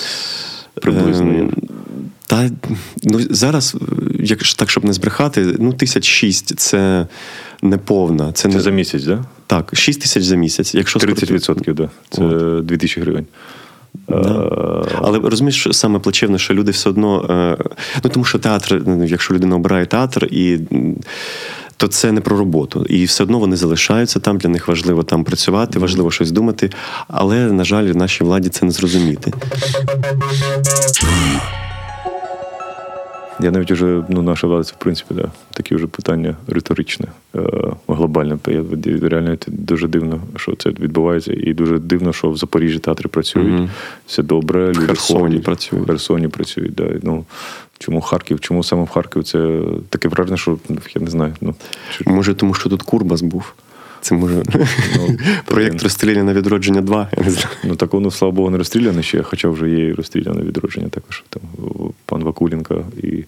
[0.81, 1.47] приблизно є?
[2.27, 2.49] Та
[3.03, 3.75] ну зараз,
[4.19, 7.07] як так, щоб не збрехати, ну тисяч шість це
[7.61, 8.31] не повна.
[8.31, 8.61] Це, це не...
[8.61, 9.23] за місяць, да?
[9.47, 10.75] Так, 6 тисяч за місяць.
[10.75, 11.89] Якщо 30%, да.
[12.09, 12.21] Це.
[12.21, 13.25] 2 тисячі гривень.
[14.07, 14.85] Да.
[15.01, 17.25] Але розумієш, саме плачевне, що люди все одно.
[17.61, 17.69] Е,
[18.03, 20.59] ну тому що театр, якщо людина обирає театр і.
[21.77, 24.37] То це не про роботу, і все одно вони залишаються там.
[24.37, 26.69] Для них важливо там працювати, важливо щось думати.
[27.07, 29.33] Але на жаль, нашій владі це не зрозуміти.
[33.39, 37.39] Я навіть вже ну, наша влада, це в принципі, да, такі вже питання риторичне, е,
[37.87, 38.37] глобальне.
[38.47, 38.63] Я
[39.01, 43.53] реально дуже дивно, що це відбувається, і дуже дивно, що в Запоріжжі театри працюють.
[43.53, 43.69] Mm-hmm.
[44.07, 45.85] Все добре, люди в Херсоні ходять, працюють.
[45.85, 46.75] В Херсоні працюють.
[46.75, 46.89] Да.
[47.03, 47.25] Ну,
[47.79, 48.39] Чому Харків?
[48.39, 49.23] Чому саме в Харків?
[49.23, 50.57] Це таке враження, що
[50.95, 51.33] я не знаю.
[51.41, 51.55] Ну,
[52.05, 53.53] Може, тому що тут Курбас був.
[54.01, 54.43] Це може
[54.97, 57.07] ну, проєкт розстріляне на відродження 2.
[57.17, 57.47] Я не знаю.
[57.63, 61.23] Ну так воно, слава Богу, не розстріляне ще, хоча вже є розстріляне відродження також.
[61.29, 61.41] Там
[62.35, 63.23] пан Вакуленко і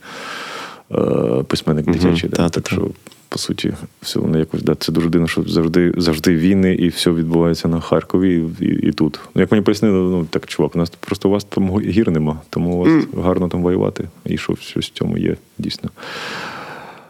[0.91, 2.29] е, письменник дитячий.
[2.29, 2.89] Та, да, так що,
[3.29, 7.11] по суті, все воно якось да, це дуже дивно, що завжди завжди війни і все
[7.11, 9.19] відбувається на Харкові і, і, і тут.
[9.35, 12.41] Ну, Як мені пояснили, ну так, чувак, у нас просто у вас там гір нема,
[12.49, 14.09] тому у вас гарно там воювати.
[14.25, 15.89] І що щось в цьому є дійсно.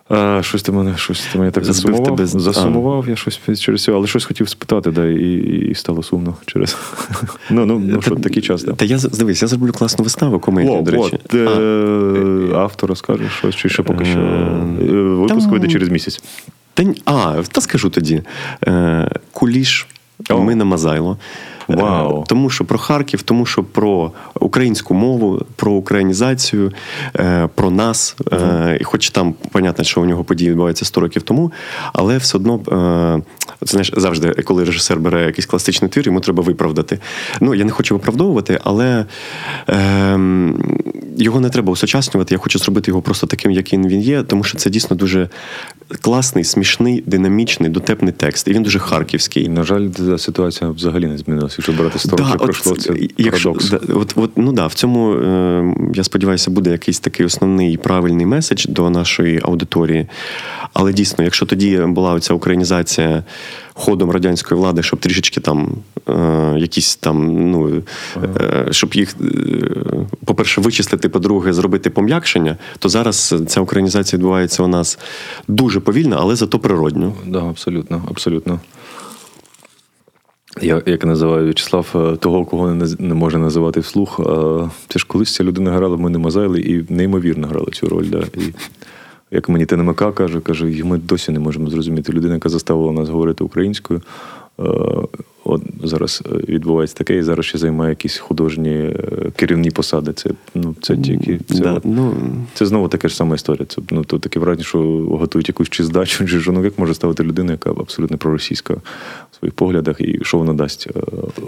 [0.10, 2.06] А, Щось ти мене щось ти мене так засумував.
[2.06, 2.26] Тебе...
[2.26, 3.10] Засумував а.
[3.10, 5.34] я щось через цього, але щось хотів спитати, да, і
[5.72, 6.78] і стало сумно через.
[7.50, 8.63] Ну, ну, ну що такий час.
[8.63, 8.74] Да.
[8.74, 11.20] Та я дивись, я зроблю класну виставу комедію, до речі.
[11.26, 14.20] От, е, Автор розкаже щось, чи ще поки що.
[14.20, 16.24] Е, випуск вийде через місяць.
[16.74, 18.22] Та, а, та скажу тоді.
[18.67, 19.88] Е, Куліш,
[20.30, 21.17] ми на Мазайло.
[21.67, 22.21] Вау.
[22.21, 26.71] Е, тому що про Харків, тому що про українську мову, про українізацію,
[27.15, 28.15] е, про нас.
[28.19, 28.84] Uh-huh.
[28.84, 31.51] Хоч там понятно, що у нього події відбуваються 100 років тому,
[31.93, 32.60] але все одно
[33.65, 36.99] це знаєш, завжди, коли режисер бере якийсь класичний твір, йому треба виправдати.
[37.41, 39.06] Ну я не хочу виправдовувати, але.
[39.69, 40.19] Е,
[41.17, 42.36] його не треба усучаснювати.
[42.36, 45.30] Я хочу зробити його просто таким, яким він є, тому що це дійсно дуже
[46.01, 48.47] класний, смішний, динамічний, дотепний текст.
[48.47, 49.43] І він дуже харківський.
[49.43, 51.56] І, на жаль, ситуація взагалі не змінилася.
[51.58, 53.69] Якщо брати 100 Да, років от, пройшло, це якщо, парадокс.
[53.88, 58.25] да, от, от, ну да, в цьому, е, я сподіваюся, буде якийсь такий основний правильний
[58.25, 60.08] меседж до нашої аудиторії.
[60.73, 63.23] Але дійсно, якщо тоді була ця українізація
[63.77, 65.69] ходом радянської влади, щоб трішечки там
[66.09, 67.83] е, якісь там, ну,
[68.41, 69.25] е, щоб їх, е,
[70.25, 74.99] по-перше, вичислити, по-друге, зробити пом'якшення, то зараз ця українізація відбувається у нас
[75.47, 77.13] дуже повільно, але зато природньо.
[77.25, 78.59] Да, абсолютно, абсолютно.
[80.61, 84.19] Я як називаю В'ячеслав, е, того, кого не, не може називати вслух.
[84.19, 88.05] е, Це ж колись ця людина грала в мене Мазайли і неймовірно грала цю роль.
[88.05, 88.23] Да.
[88.33, 88.53] І
[89.31, 92.13] як мені ТНМК каже, каже, і ми досі не можемо зрозуміти.
[92.13, 94.01] Людина, яка заставила нас говорити українською.
[94.59, 94.63] е,
[95.43, 98.95] От зараз е, відбувається таке, і зараз ще займає якісь художні е,
[99.35, 100.13] керівні посади.
[100.13, 102.13] Це, ну, це тільки це, Да, ну,
[102.53, 103.65] це знову така ж сама історія.
[103.65, 104.79] Це ну то таке враження, що
[105.11, 108.73] готують якусь чи здачу, чи ну як може ставити людина, яка абсолютно проросійська
[109.31, 110.87] в своїх поглядах, і що вона дасть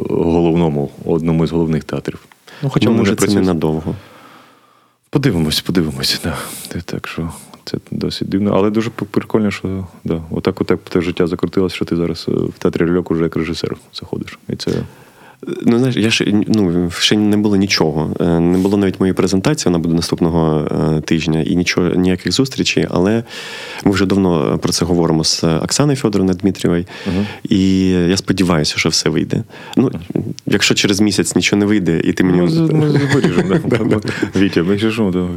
[0.10, 2.20] головному, одному з головних театрів.
[2.64, 3.96] Ну, хоча може це працює- ненадовго.
[5.10, 6.22] Подивимось, подивимось.
[6.24, 6.38] Да.
[6.86, 7.30] Так що
[7.70, 8.52] це досить дивно.
[8.56, 12.54] Але дуже прикольно, що да, отак, отак те життя закрутилось, що ти зараз е, в
[12.60, 14.40] театрі льок уже як режисер заходиш.
[14.50, 14.72] І це
[15.48, 18.14] Ну, знаєш, я ще, ну, ще не було нічого.
[18.20, 22.88] Е, Не було навіть моєї презентації, вона буде наступного е, тижня, і нічого, ніяких зустрічей.
[22.90, 23.24] Але
[23.86, 26.86] ми вже давно про це говоримо з Оксаною Федоровною Дмитрієвою.
[27.50, 29.44] І я сподіваюся, що все вийде.
[29.78, 29.92] Ну,
[30.46, 32.42] якщо через місяць нічого не вийде, і ти мені.
[32.42, 33.56] Ми, ми виріжемо.
[34.36, 35.32] Вітя, ми ще що,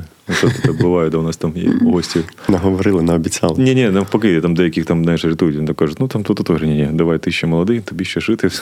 [0.62, 2.20] так буває, де у нас там є гості.
[2.48, 3.54] Наговорили, наобіцяли.
[3.58, 6.88] Ні, ні, навпаки, там деяких там знаєш, рятують, кажуть, ну там тут то ні, ні,
[6.92, 8.48] давай, ти ще молодий, тобі ще жити.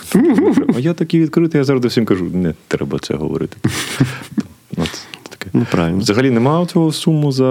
[0.77, 3.57] А я такий відкритий, я завжди всім кажу, не треба це говорити.
[4.77, 5.51] От, таке.
[5.53, 5.99] Ну, правильно.
[5.99, 7.45] Взагалі немає цього суму за.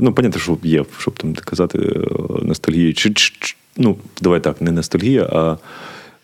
[0.00, 2.08] Ну, понятно, що є, щоб там казати е,
[2.42, 2.92] ностальгія.
[2.92, 5.56] Чи, чи, ну, давай так, не ностальгія, а.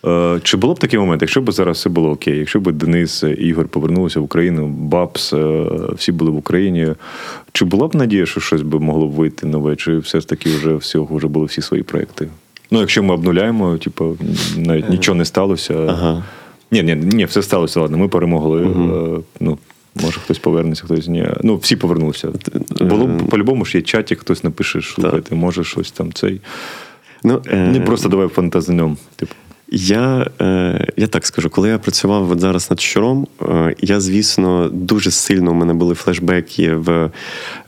[0.09, 3.25] е, Чи було б такий момент, якщо б зараз все було окей, якщо б Денис,
[3.25, 5.67] е, Ігор повернулися в Україну, Бабс, е,
[5.97, 6.95] всі були в Україні,
[7.53, 10.51] чи була б надія, що щось би могло б вийти нове, чи все ж таки
[10.57, 12.29] вже всього вже були всі свої проекти?
[12.73, 14.17] Ну, якщо ми обнуляємо, типу,
[14.57, 15.75] навіть нічого не сталося.
[15.89, 16.25] Ага.
[16.71, 18.63] Ні, ні, ні, все сталося, ладно, ми перемогли.
[18.63, 19.25] Угу.
[19.41, 19.59] Ну,
[20.03, 21.29] може, хтось повернеться, хтось ні.
[21.43, 22.29] Ну, всі повернулися.
[22.81, 26.41] Було по-любому ж є чаті, хтось напише, слухайте, може щось там цей.
[27.25, 28.97] Ну, е, Не просто давай фантазнем.
[29.17, 29.35] Типу.
[29.75, 34.69] Я, е, я так скажу, коли я працював от зараз над щуром, е, я, звісно,
[34.73, 37.11] дуже сильно у мене були флешбеки в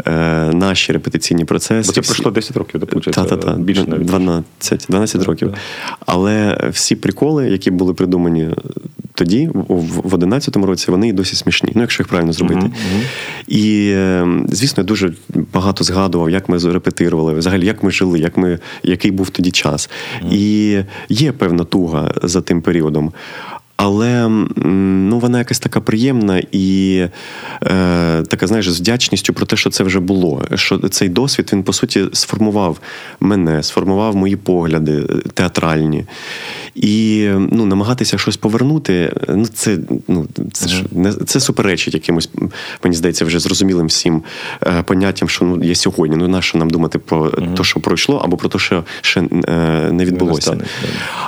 [0.07, 0.13] е,
[0.53, 1.87] наші репетиційні процеси.
[1.87, 3.15] Бо це пройшло 10 років, виходить?
[3.15, 4.07] Та-та-та, Більше навіть.
[4.07, 5.49] 12, 12 Да, років.
[5.51, 5.57] да.
[6.07, 8.49] Але всі приколи, які були придумані
[9.15, 11.73] тоді, в, в 11-му році, вони і досі смішні.
[11.75, 12.61] Ну, якщо їх правильно зробити.
[12.61, 13.03] Мгм, мгм.
[13.49, 13.95] І,
[14.49, 15.13] звісно, я дуже
[15.55, 19.91] багато згадував, як ми репетирували, взагалі, як ми жили, як ми, який був тоді час.
[20.31, 23.13] І є певна туга за тим періодом.
[23.77, 26.97] Але ну, вона якась така приємна і
[27.63, 30.43] е, така, знаєш, з вдячністю про те, що це вже було.
[30.55, 32.79] Що цей досвід він по суті сформував
[33.21, 36.05] мене, сформував мої погляди е, театральні.
[36.75, 42.31] І ну, намагатися щось повернути, ну це ну це ж не це суперечить якимось,
[42.85, 44.23] мені здається, вже зрозумілим всім
[44.63, 46.17] е, поняттям, що ну є сьогодні.
[46.17, 49.25] Ну нащо нам думати про те, що пройшло, або про те, що ще е,
[49.93, 50.55] не відбулося.
[50.55, 50.65] да.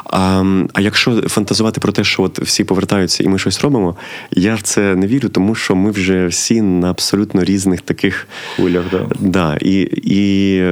[0.05, 3.97] А, а якщо фантазувати про те, що от всі повертаються і ми щось робимо,
[4.31, 8.85] я в це не вірю, тому що ми вже всі на абсолютно різних таких Хвилях,
[8.91, 9.07] да.
[9.21, 10.63] Да, і, і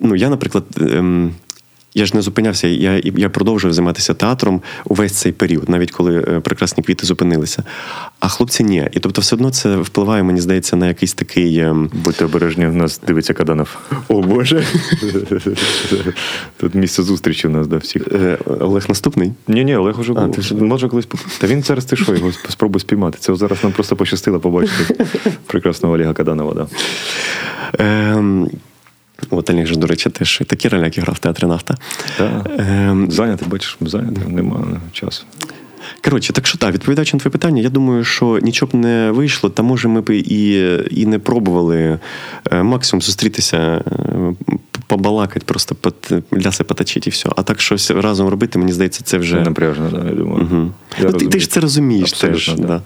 [0.00, 1.34] ну, я, наприклад, ем,
[1.94, 6.40] я ж не зупинявся, я, я продовжую займатися театром увесь цей період, навіть коли е,
[6.40, 7.64] прекрасні квіти зупинилися.
[8.20, 8.88] А хлопці ні.
[8.92, 11.58] І тобто, все одно це впливає, мені здається, на якийсь такий.
[11.58, 13.76] ем, Будьте обережні, в нас дивиться Каданов.
[14.08, 14.64] О Боже.
[16.56, 18.08] Тут місце зустрічі у нас, да, всіх.
[18.12, 19.32] Е, Олег наступний.
[19.48, 20.30] Ні, ні, Олег уже був.
[20.30, 21.08] ти Може колись.
[21.38, 23.18] Та він зараз ти що, його спробуй спіймати.
[23.20, 25.04] Це зараз нам просто пощастило побачити
[25.46, 26.54] прекрасного Олега Каданова.
[26.54, 26.66] Да.
[27.78, 28.50] Ем,
[29.30, 31.74] От Олег же, до речі, теж такі роляки грав в театрі нафта.
[32.18, 32.44] Да.
[32.58, 35.24] Ем, Зайнятий, бачиш, зайнятий, немає часу.
[36.04, 39.50] Коротше, так що так, відповідаючи на твоє питання, я думаю, що нічого б не вийшло,
[39.50, 41.98] та може ми б і, і не пробували
[42.52, 44.34] е, максимум зустрітися, е,
[44.86, 45.76] побалакати, просто
[46.46, 47.28] ляси поточити і все.
[47.36, 49.36] А так щось разом робити, мені здається, це вже.
[49.36, 50.48] Вже напряжно, да, я думаю.
[50.52, 50.70] Угу.
[51.00, 52.54] Я Ну, ти, ти ж це розумієш Абсолютно, теж.
[52.56, 52.66] да.
[52.66, 52.82] Да.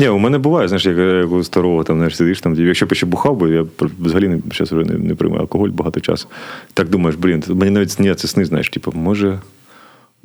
[0.00, 2.94] Ні, у мене буває, знаєш, як, як у старого там знаєш, сидиш там, якщо б
[2.94, 3.64] ще бухав бо я
[4.00, 6.28] взагалі не, зараз не, не приймаю алкоголь багато часу.
[6.74, 9.38] Так думаєш, блін, мені навіть сняться сни, знаєш, типу, може.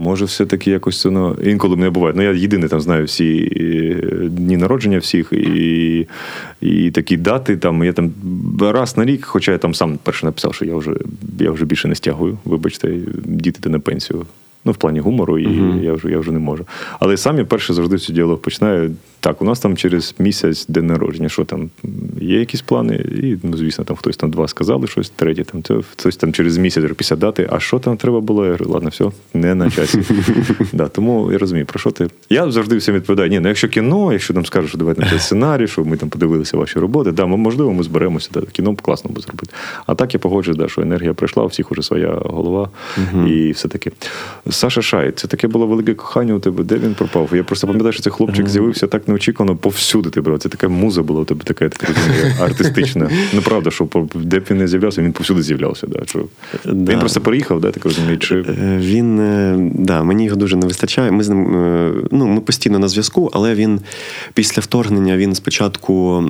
[0.01, 2.13] Може, все-таки якось воно інколи мене буває.
[2.17, 6.07] Ну, я єдиний там знаю всі е, дні народження всіх і
[6.61, 7.57] і такі дати.
[7.57, 8.11] Там Я там
[8.59, 10.91] раз на рік, хоча я там сам перше написав, що я вже
[11.39, 12.37] я вже більше не стягую.
[12.45, 12.93] Вибачте,
[13.25, 14.25] діти на пенсію.
[14.65, 15.83] Ну, в плані гумору, і uh-huh.
[15.83, 16.65] я вже я вже не можу.
[16.99, 18.91] Але сам я перше завжди цю діалог починаю.
[19.23, 21.69] Так, у нас там через місяць день народження, що там
[22.21, 25.75] є якісь плани, і, ну, звісно, там хтось там два сказали щось, третє там це,
[25.91, 28.45] хтось там через місяць після дати, а що там треба було?
[28.45, 30.03] Я говорю, ладно, все, не на часі.
[30.73, 32.07] да, Тому я розумію, про що ти.
[32.29, 35.67] Я завжди всім відповідаю, ні, ну якщо кіно, якщо там скажуть, що давайте на сценарій,
[35.67, 39.53] що ми там подивилися ваші роботи, да, можливо, ми зберемося, да, кіно класно буде зробити.
[39.85, 42.69] А так я погоджуюсь, да, що енергія прийшла, у всіх уже своя голова,
[43.27, 43.91] і все таки.
[44.49, 46.63] Саша Шай, це таке було велике кохання у тебе.
[46.63, 47.29] Де він пропав?
[47.33, 50.09] Я просто пам'ятаю, що цей хлопчик з'явився так неочікувано повсюди.
[50.09, 50.39] Ти брав.
[50.39, 53.09] Це така муза була у тебе така так розумію, артистична.
[53.33, 55.87] Ну правда, що де б він не з'являвся, він повсюди з'являвся.
[55.87, 56.25] Да, що...
[56.65, 56.91] Да.
[56.91, 58.17] Він просто переїхав, да, так розумію?
[58.17, 58.35] Чи...
[58.35, 61.11] Е, він е, да, мені його дуже не вистачає.
[61.11, 63.79] Ми з ним е, ну, ми постійно на зв'язку, але він
[64.33, 66.23] після вторгнення він спочатку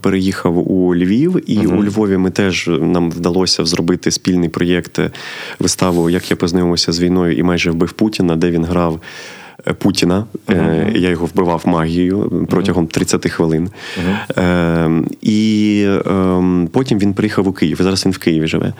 [0.00, 5.00] переїхав у Львів, і uh у Львові ми теж нам вдалося зробити спільний проєкт
[5.58, 9.00] виставу, як я познайомився з війною і майже вбив Путіна, де він грав.
[9.78, 10.24] Путіна.
[10.46, 10.96] Uh-huh.
[10.96, 13.70] Я його вбивав магією протягом 30 хвилин.
[13.98, 15.06] Uh-huh.
[15.22, 17.78] І ем, потім він приїхав у Київ.
[17.80, 18.72] Зараз він в Києві живе.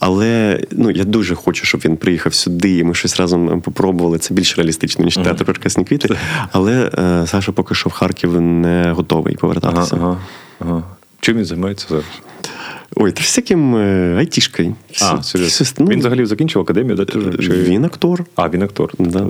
[0.00, 4.18] Але ну, я дуже хочу, щоб він приїхав сюди, і ми щось разом попробували.
[4.18, 6.16] Це більш реалістично, ніж театр прекрасні квіти.
[6.52, 9.96] Але е, Саша поки що в Харків не готовий повертатися.
[9.96, 10.18] Ага,
[10.58, 10.82] ага.
[11.20, 12.04] Чим він займається зараз?
[12.96, 13.74] Ой, та всяким
[14.18, 14.74] айтішкою.
[15.02, 15.66] А, серйозно.
[15.78, 17.04] Ну, Він взагалі закінчив академію, да?
[17.04, 17.50] Чи...
[17.50, 18.24] Він актор.
[18.36, 18.92] А, він актор.
[18.98, 19.26] Да.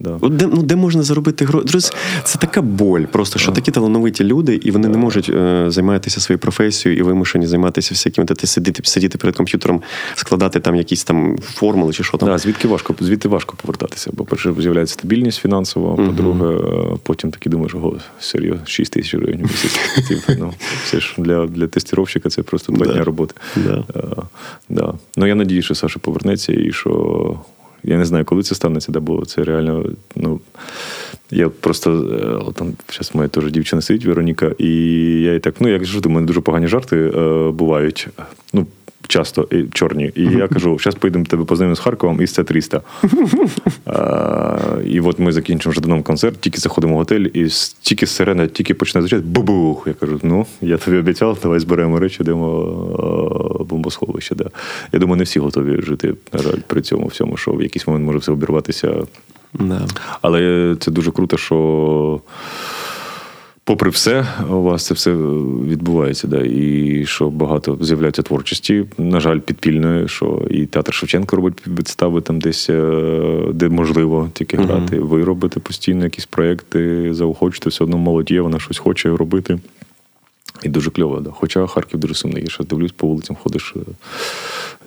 [0.00, 0.18] Да.
[0.28, 1.90] Де ну, де можна заробити гроші?
[2.24, 6.38] Це така боль, просто що такі талановиті люди, і вони не можуть е, займатися своєю
[6.38, 9.82] професією і вимушені займатися всякими ти сидіти сидіти перед комп'ютером,
[10.14, 12.28] складати там якісь там формули чи що там.
[12.28, 14.10] Да, звідки важко звідти важко повертатися.
[14.12, 19.42] Бо перше з'являється стабільність фінансова, по-друге, uh потім таки думаєш, ого, серйозно, 6 тисяч гривень
[19.42, 19.78] місяць.
[20.38, 20.52] ну,
[20.86, 23.34] Це ж для для тестіровщика це просто два роботи.
[23.56, 23.84] Да.
[23.94, 24.22] Uh,
[24.68, 24.94] да.
[25.16, 27.40] Ну я надію, що Саша повернеться і що.
[27.84, 29.84] Я не знаю, коли це станеться, де бо це реально.
[30.16, 30.40] ну,
[31.30, 31.90] Я просто
[32.48, 34.72] е, там зараз моя теж дівчина сидить, Вероніка, і
[35.22, 38.08] я і так, ну як завжди, у мене дуже погані жарти е, бувають.
[38.52, 38.66] Ну,
[39.10, 40.12] часто і чорні.
[40.14, 42.80] І я кажу, зараз поїдемо тебе познайомимо з Харковом і з С-300.
[44.84, 47.48] І от ми закінчимо Жаданом концерт, тільки заходимо в готель, і
[47.80, 49.84] тільки сирена, тільки почне звучати бубух.
[49.86, 54.34] Я кажу, ну, я тобі обіцяв, давай зберемо речі, йдемо бомбосховище.
[54.34, 54.50] Да.
[54.92, 58.06] Я думаю, не всі готові жити, на жаль, при цьому всьому, що в якийсь момент
[58.06, 58.94] може все обірватися.
[59.54, 59.86] Да.
[60.22, 62.20] Але це дуже круто, що
[63.64, 65.12] попри все, у вас це все
[65.66, 71.66] відбувається, да, і що багато з'являється творчості, на жаль, підпільної, що і театр Шевченко робить
[71.66, 74.98] відстави там десь, е, де можливо тільки грати.
[74.98, 79.58] Ви робите постійно якісь проекти, заохочете, все одно молодь є, вона щось хоче робити.
[80.62, 81.30] І дуже кльово, да.
[81.30, 82.42] Хоча Харків дуже сумний.
[82.42, 83.74] Я ще дивлюсь, по вулицям ходиш.
[83.76, 83.80] Е,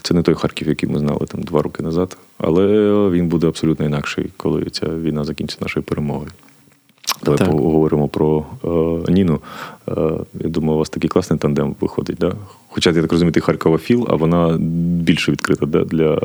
[0.02, 2.18] це не той Харків, який ми знали там два роки назад.
[2.38, 2.66] Але
[3.10, 6.30] він буде абсолютно інакший, коли ця війна закінчиться нашою перемогою.
[7.24, 7.52] Давай так.
[7.52, 9.40] поговоримо про е, Ніну.
[9.88, 9.92] Е,
[10.40, 12.18] я думаю, у вас такий класний тандем виходить.
[12.20, 12.34] Да?
[12.70, 14.58] Хоча, я так розумію, ти Харкова Філ, а вона
[15.04, 15.84] більше відкрита да?
[15.84, 16.20] для.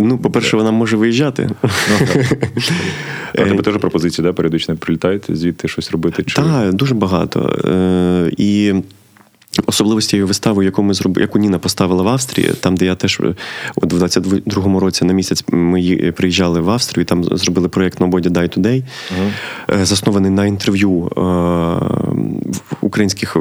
[0.00, 0.58] Ну, по-перше, для...
[0.58, 1.50] вона може виїжджати.
[1.62, 1.70] Ну,
[3.34, 4.32] а тебе теж пропозиції да?
[4.32, 6.22] періодично прилітають звідти щось робити?
[6.22, 7.60] Так, дуже багато.
[7.64, 8.74] Е, І
[9.66, 13.20] Особливості вистави, яку ми зробили, яку Ніна поставила в Австрії, там, де я теж
[13.76, 18.82] в 22-му році на місяць ми приїжджали в Австрію, там зробили проєкт Nobody Die Today,
[19.68, 19.84] uh-huh.
[19.84, 21.20] заснований на інтерв'ю е,
[22.80, 23.40] українських е,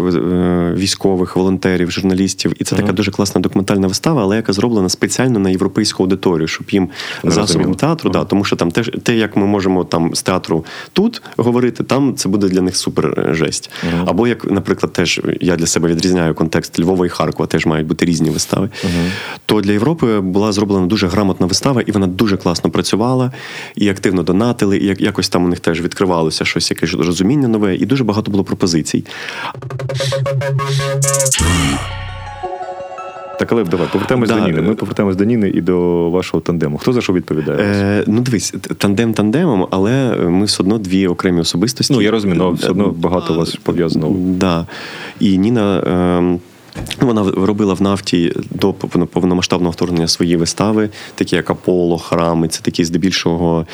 [0.78, 2.54] військових, волонтерів, журналістів.
[2.60, 2.80] І це uh-huh.
[2.80, 6.90] така дуже класна документальна вистава, але яка зроблена спеціально на європейську аудиторію, щоб їм
[7.24, 8.14] засобом театру, uh-huh.
[8.14, 12.16] да, тому що там те, те, як ми можемо там з театру тут говорити, там
[12.16, 13.72] це буде для них супер жесть.
[14.06, 17.88] Або як, наприклад, теж я для себе від відрізняю контекст Львова і Харкова, теж мають
[17.88, 18.66] бути різні вистави.
[18.66, 19.12] Uh-huh.
[19.46, 23.32] То для Європи була зроблена дуже грамотна вистава, і вона дуже класно працювала,
[23.76, 27.86] і активно донатили, і якось там у них теж відкривалося щось, якесь розуміння нове, і
[27.86, 29.06] дуже багато було пропозицій.
[33.40, 34.40] Так, але давай повертаємось да.
[34.40, 34.62] до Ніни.
[34.62, 36.78] Ми повертаємось до Ніни і до вашого тандему.
[36.78, 37.58] Хто за що відповідає?
[37.62, 41.94] Е, Ну, дивись, тандем тандемом, але ми все одно дві окремі особистості.
[41.94, 44.16] Ну, я розумію, але все одно багато вас пов'язано.
[44.18, 44.68] Да.
[45.20, 45.80] І Ніна.
[45.80, 46.40] Е,
[47.00, 52.48] вона робила в нафті до повномасштабного вторгнення свої вистави, такі як Аполло, храми.
[52.48, 53.66] Це такі здебільшого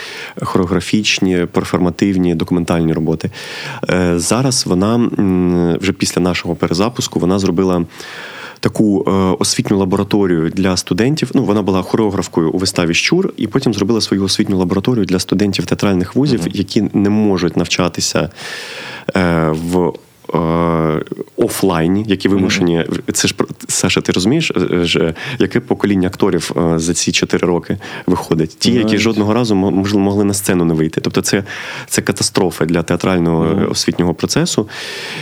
[0.41, 3.32] хореографічні, перформативні, документальні роботи.
[3.89, 5.10] Е, зараз вона
[5.82, 7.86] вже після нашого перезапуску вона зробила
[8.60, 11.32] таку е, освітню лабораторію для студентів.
[11.34, 15.65] Ну, вона була хореографкою у виставі Щур, і потім зробила свою освітню лабораторію для студентів
[15.65, 18.30] театральних вузів, які не можуть навчатися
[19.15, 19.93] е, в.
[20.33, 21.01] Е,
[21.37, 23.35] Офлайні, які вимушені, це ж
[23.67, 24.51] Саша, ти розумієш,
[24.95, 27.77] е, яке покоління акторів е, за ці чотири роки
[28.07, 28.59] виходить?
[28.59, 31.01] Ті, які жодного разу мо- можливо могли на сцену не вийти.
[31.01, 31.43] Тобто, це,
[31.88, 34.69] це катастрофа для театрального освітнього процесу.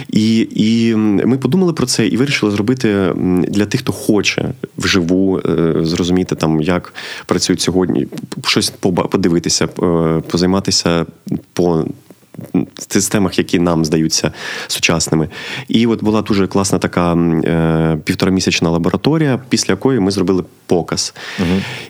[0.10, 3.14] І, і ми подумали про це і вирішили зробити
[3.48, 5.42] для тих, хто хоче вживу
[5.82, 6.94] зрозуміти там, як
[7.26, 8.08] працюють сьогодні,
[8.46, 8.70] щось
[9.10, 9.68] подивитися,
[10.28, 11.06] позайматися
[11.54, 11.86] по.
[12.88, 14.32] Системах, які нам здаються
[14.68, 15.30] сучасними,
[15.68, 21.14] і от була дуже класна така е, півторамісячна лабораторія, після якої ми зробили показ.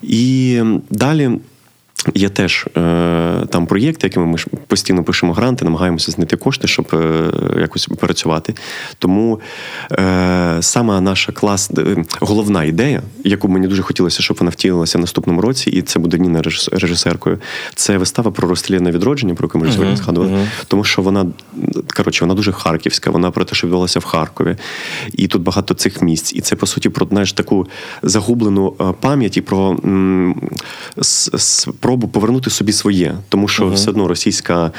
[0.01, 1.31] І далі
[2.15, 4.37] Є теж е, там проєкти, якими ми
[4.67, 8.53] постійно пишемо гранти, намагаємося знайти кошти, щоб е, якось працювати.
[8.99, 9.39] Тому
[9.91, 15.01] е, сама наша клас, е, головна ідея, яку мені дуже хотілося, щоб вона втілилася в
[15.01, 16.41] наступному році, і це буде Ніна
[16.71, 17.39] режисеркою.
[17.75, 20.31] Це вистава про розстріляне відродження, про яку ми вже сьогодні згадували.
[20.67, 21.25] Тому що вона
[21.95, 24.55] коротше, вона дуже харківська, вона про те, що відбувалося в Харкові.
[25.13, 26.33] І тут багато цих місць.
[26.33, 27.67] І це, по суті, про знаєш, таку
[28.03, 28.71] загублену
[29.01, 30.41] пам'ять і про м,
[31.01, 31.67] с-
[31.97, 33.15] спробу повернути собі своє.
[33.29, 34.71] Тому що все одно російська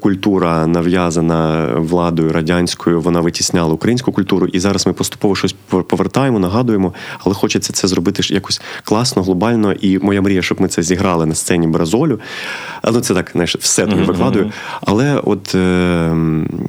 [0.00, 4.46] культура, нав'язана владою радянською, вона витісняла українську культуру.
[4.46, 6.92] І зараз ми поступово щось пов- повертаємо, нагадуємо,
[7.24, 9.72] але хочеться це зробити якось класно, глобально.
[9.72, 12.20] І моя мрія, щоб ми це зіграли на сцені Бразолю.
[12.92, 14.52] Ну, це так, знаєш, все тобі викладаю.
[14.80, 16.12] Але от е,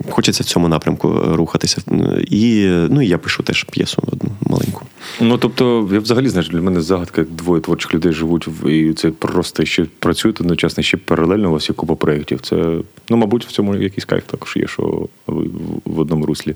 [0.09, 1.81] хочеться в цьому напрямку рухатися.
[2.27, 4.85] І, ну, і я пишу теж п'єсу одну маленьку.
[5.21, 9.11] Ну тобто, я взагалі знаєш, для мене загадка, як двоє творчих людей живуть і це
[9.11, 12.39] просто ще працюють одночасно, ще паралельно у вас є купа проєктів.
[12.41, 12.77] Це
[13.09, 16.55] ну, мабуть, в цьому якийсь кайф також є, що в- одному руслі.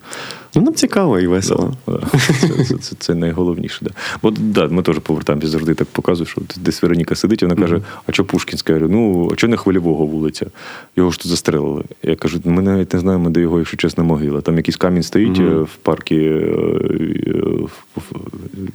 [0.55, 1.73] Ну, нам цікаво і весело.
[1.87, 1.99] Да,
[2.41, 3.79] Це, це, це, це найголовніше.
[3.81, 3.91] Да.
[4.21, 7.81] От да, ми теж повертаємося завжди так показую, що десь Вероніка сидить, і вона каже:
[8.07, 8.73] а що Пушкінська?
[8.73, 10.45] Я говорю, ну, а чого не хвильового вулиця?
[10.95, 11.83] Його ж тут застрелили.
[12.03, 14.41] Я кажу, ми навіть не знаємо, де його, якщо чесно, могила.
[14.41, 18.01] Там якийсь камінь стоїть е, в парку, в, в,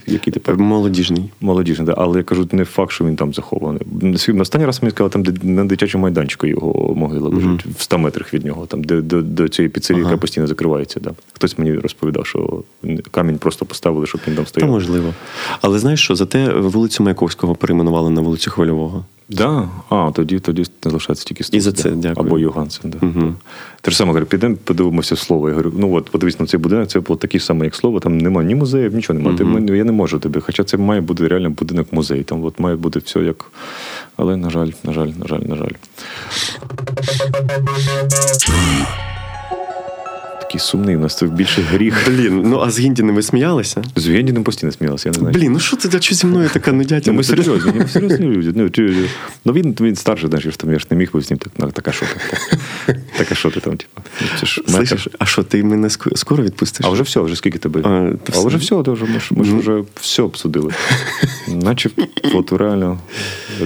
[0.07, 1.25] який тепер Молодіжний.
[1.41, 1.95] молодіжний, да.
[1.99, 3.83] але я кажу, не факт, що він там захований.
[4.29, 8.35] На останній раз мені сказали, там на дитячому майданчику його могила лежить, в 100 метрах
[8.35, 10.11] від нього, там де до, до цієї піцерії, Ага.
[10.11, 11.01] яка постійно закривається.
[11.01, 11.11] Да.
[11.33, 12.63] Хтось мені розповідав, що
[13.11, 14.71] камінь просто поставили, щоб він там Та стояв.
[14.71, 15.15] можливо.
[15.61, 19.05] Але знаєш що, зате вулицю Маяковського перейменували на вулицю Хвильового.
[19.29, 19.69] Да?
[19.89, 22.27] А, тоді, тоді залишається тільки І за це дякую.
[22.27, 22.91] Або Йогансен.
[22.91, 23.07] Да.
[23.07, 23.35] Угу.
[23.81, 25.49] Те ж саме говорю, підемо, подивимося слово.
[25.49, 28.19] Я говорю, ну от, подивись на цей будинок, це було такий самий, як слово, там
[28.19, 29.67] немає ні музеїв, нічого немає.
[29.67, 30.41] Ти, я не можу тобі.
[30.41, 32.23] Хоча це має бути реально будинок музей.
[32.23, 33.45] Там от має бути все як.
[34.17, 35.73] Але, на жаль, на жаль, на жаль, на жаль.
[40.49, 41.95] Такий сумний, у нас це більше гріх.
[42.07, 43.83] Блін, ну а з Гіндіним ви сміялися?
[43.97, 45.35] З Гендіним постійно сміялися, я не знаю.
[45.35, 47.17] Блін, ну що а що зі мною така Ну, нудятина?
[47.17, 48.53] ми серйозні, ми серйозні люди.
[48.57, 49.09] Ну, чи-
[49.45, 51.71] ну він, він старший, знаєш, там я ж не міг би з ним так, ну,
[51.71, 52.07] така що
[52.87, 52.97] ти.
[53.19, 54.01] Така що ти там, типу.
[54.41, 54.63] Це ж.
[54.69, 56.87] Слышиш, а що, ти мене скоро відпустиш?
[56.87, 57.81] А вже все, вже скільки тебе?
[57.85, 58.47] А, А, все.
[58.47, 60.73] вже все, то вже, ми, ж, ми ж вже все обсудили.
[61.49, 61.91] Наче
[62.35, 62.99] от реально,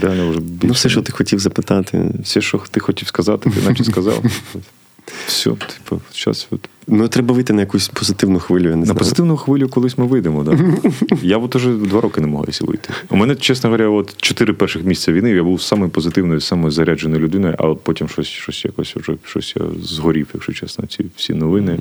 [0.02, 0.66] реально вже більше.
[0.66, 2.04] Ну, все, що ти хотів запитати.
[2.22, 4.24] все, що ти хотів сказати, ти наче сказав.
[5.26, 6.68] Все, типу, зараз от.
[6.86, 8.98] Ну, треба вийти на якусь позитивну хвилю, я не На знаю.
[8.98, 10.44] позитивну хвилю колись ми вийдемо.
[10.44, 10.58] Да.
[11.22, 12.88] Я от уже два роки не намагаюся вийти.
[13.10, 17.22] У мене, чесно говоря, от чотири перших місяця війни я був самою позитивною, самою зарядженою
[17.22, 21.78] людиною, а потім щось, щось якось вже щось я згорів, якщо чесно, ці всі новини.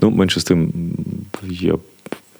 [0.00, 0.72] Ну, менше з тим,
[1.50, 1.74] я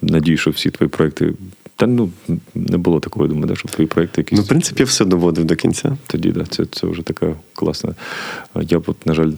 [0.01, 1.33] надію, що всі твої проекти.
[1.75, 2.09] Та ну
[2.55, 4.37] не було такого, я думаю, да, що твої проекти якісь.
[4.37, 5.97] Ну, в принципі, я все доводив до кінця.
[6.07, 7.95] Тоді, да, це, це вже така класна.
[8.61, 9.31] Я, от, на жаль,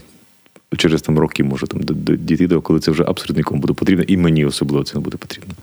[0.77, 1.81] через там роки можу там,
[2.17, 5.17] дійти до, коли це вже абсолютно нікому буде потрібно, і мені особливо це не буде
[5.17, 5.53] потрібно.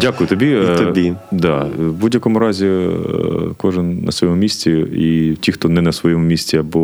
[0.00, 0.50] Дякую тобі.
[0.50, 1.14] І тобі.
[1.32, 1.66] Да.
[1.78, 2.90] В будь-якому разі, е,
[3.56, 6.80] кожен на своєму місці, і ті, хто не на своєму місці або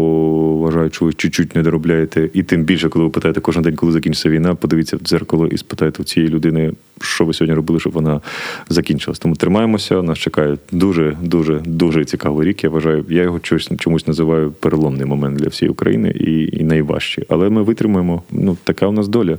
[0.59, 3.93] вважають, що ви чуть-чуть не доробляєте, і тим більше, коли ви питаєте кожен день, коли
[3.93, 7.93] закінчиться війна, подивіться в дзеркало і спитайте у цієї людини, що ви сьогодні робили, щоб
[7.93, 8.21] вона
[8.69, 9.19] закінчилась.
[9.19, 10.03] Тому тримаємося.
[10.03, 12.65] Нас чекає дуже, дуже, дуже цікавий рік.
[12.65, 17.25] Я вважаю, я його чомусь, чомусь називаю переломний момент для всієї України і, і найважчий.
[17.29, 18.23] Але ми витримаємо.
[18.31, 19.39] Ну, така у нас доля.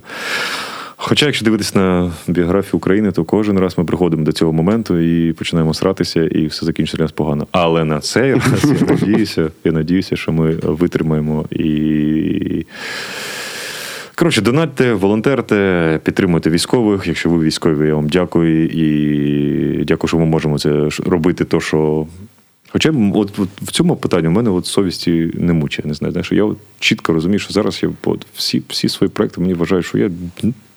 [0.98, 5.34] Хоча, якщо дивитися на біографію України, то кожен раз ми приходимо до цього моменту і
[5.34, 7.48] починаємо сратися, і все закінчиться для нас погано.
[7.52, 12.66] Але на цей раз я надіюся, я надіюся, що ми витримаємо і.
[14.18, 17.08] Коротше, донатьте, волонтерте, підтримуйте військових.
[17.08, 22.08] Якщо ви військові, я вам дякую і дякую, що ми можемо це робити, то що
[22.70, 25.88] Хоча от, от в цьому питанні в мене от совісті не мучає.
[25.88, 29.42] Не знаю, знаєш, я от чітко розумію, що зараз я от, всі всі свої проекти
[29.42, 30.12] мені вважають, що я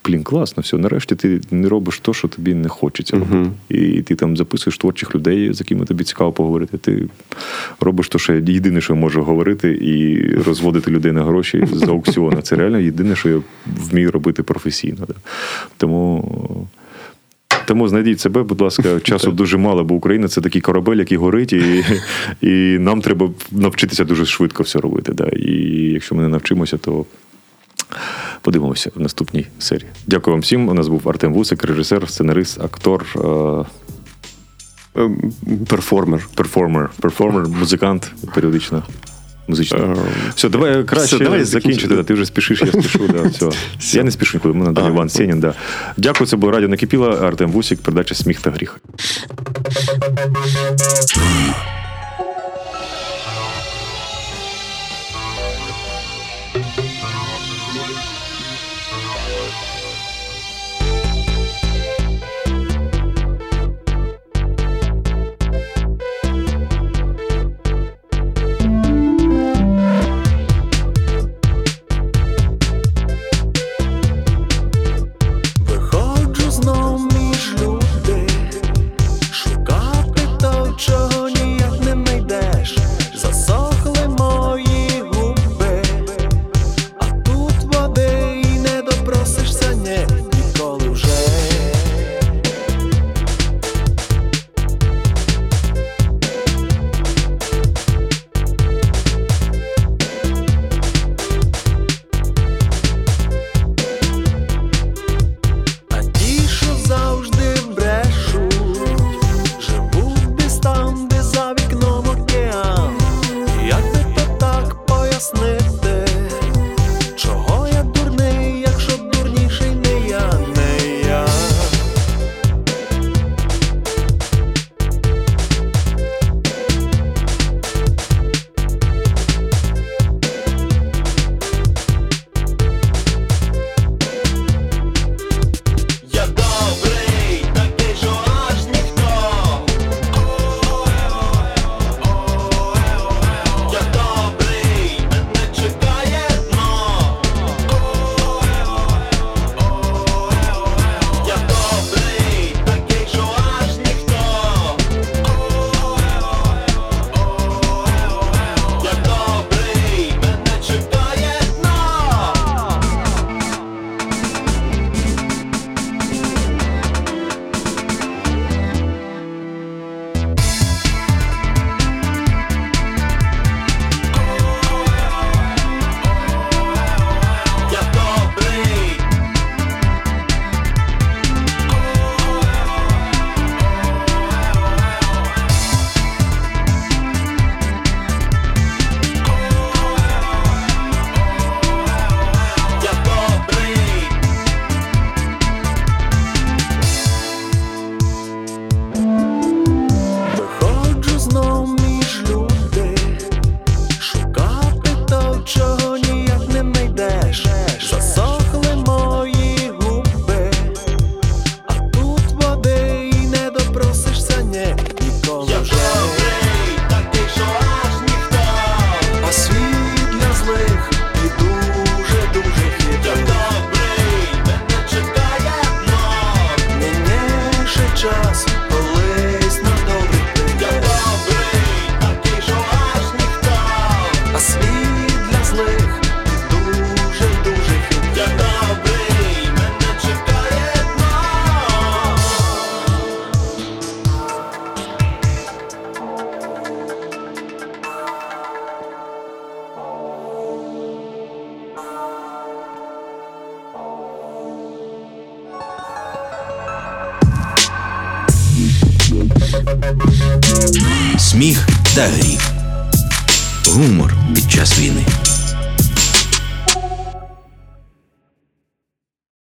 [0.05, 0.77] блін, класно, все.
[0.77, 3.51] Нарешті ти не робиш то, що тобі не хочеться робити.
[3.71, 3.97] Uh-huh.
[3.97, 6.79] І ти там записуєш творчих людей, з якими тобі цікаво поговорити.
[6.79, 7.09] Ти
[7.81, 11.83] робиш то, що я єдине, що я можу говорити, і розводити людей на гроші з
[11.83, 12.41] аукціону.
[12.43, 15.07] Це реально єдине, що я вмію робити професійно.
[15.77, 16.69] Тому.
[17.67, 21.53] Тому знайдіть себе, будь ласка, часу дуже мало, бо Україна це такий корабель, який горить,
[21.53, 21.85] і
[22.41, 25.13] і нам треба навчитися дуже швидко все робити.
[25.13, 25.25] Да.
[25.25, 25.53] І
[25.93, 27.05] якщо ми не навчимося, то
[28.49, 29.91] подивимося в наступній серії.
[30.07, 30.69] Дякую вам всім.
[30.69, 33.07] У нас був Артем Вусик, режисер, сценарист, актор.
[34.97, 35.11] Е,
[35.69, 36.29] перформер.
[36.35, 38.83] Перформер, перформер, музикант періодично.
[39.49, 39.79] Музично.
[39.79, 39.97] Uh,
[40.35, 41.97] все, давай краще все, давай закінчити.
[41.97, 43.09] Да, ти вже спішиш, я спішу.
[43.09, 43.49] Да, все.
[43.79, 43.99] все.
[43.99, 44.59] Я не спішу нікуди.
[44.59, 45.41] Мене uh, Іван Сенін.
[45.41, 45.55] Да.
[45.97, 48.81] Дякую, це було радіо Накипіла, Артем Вусік, передача Сміх та гріх.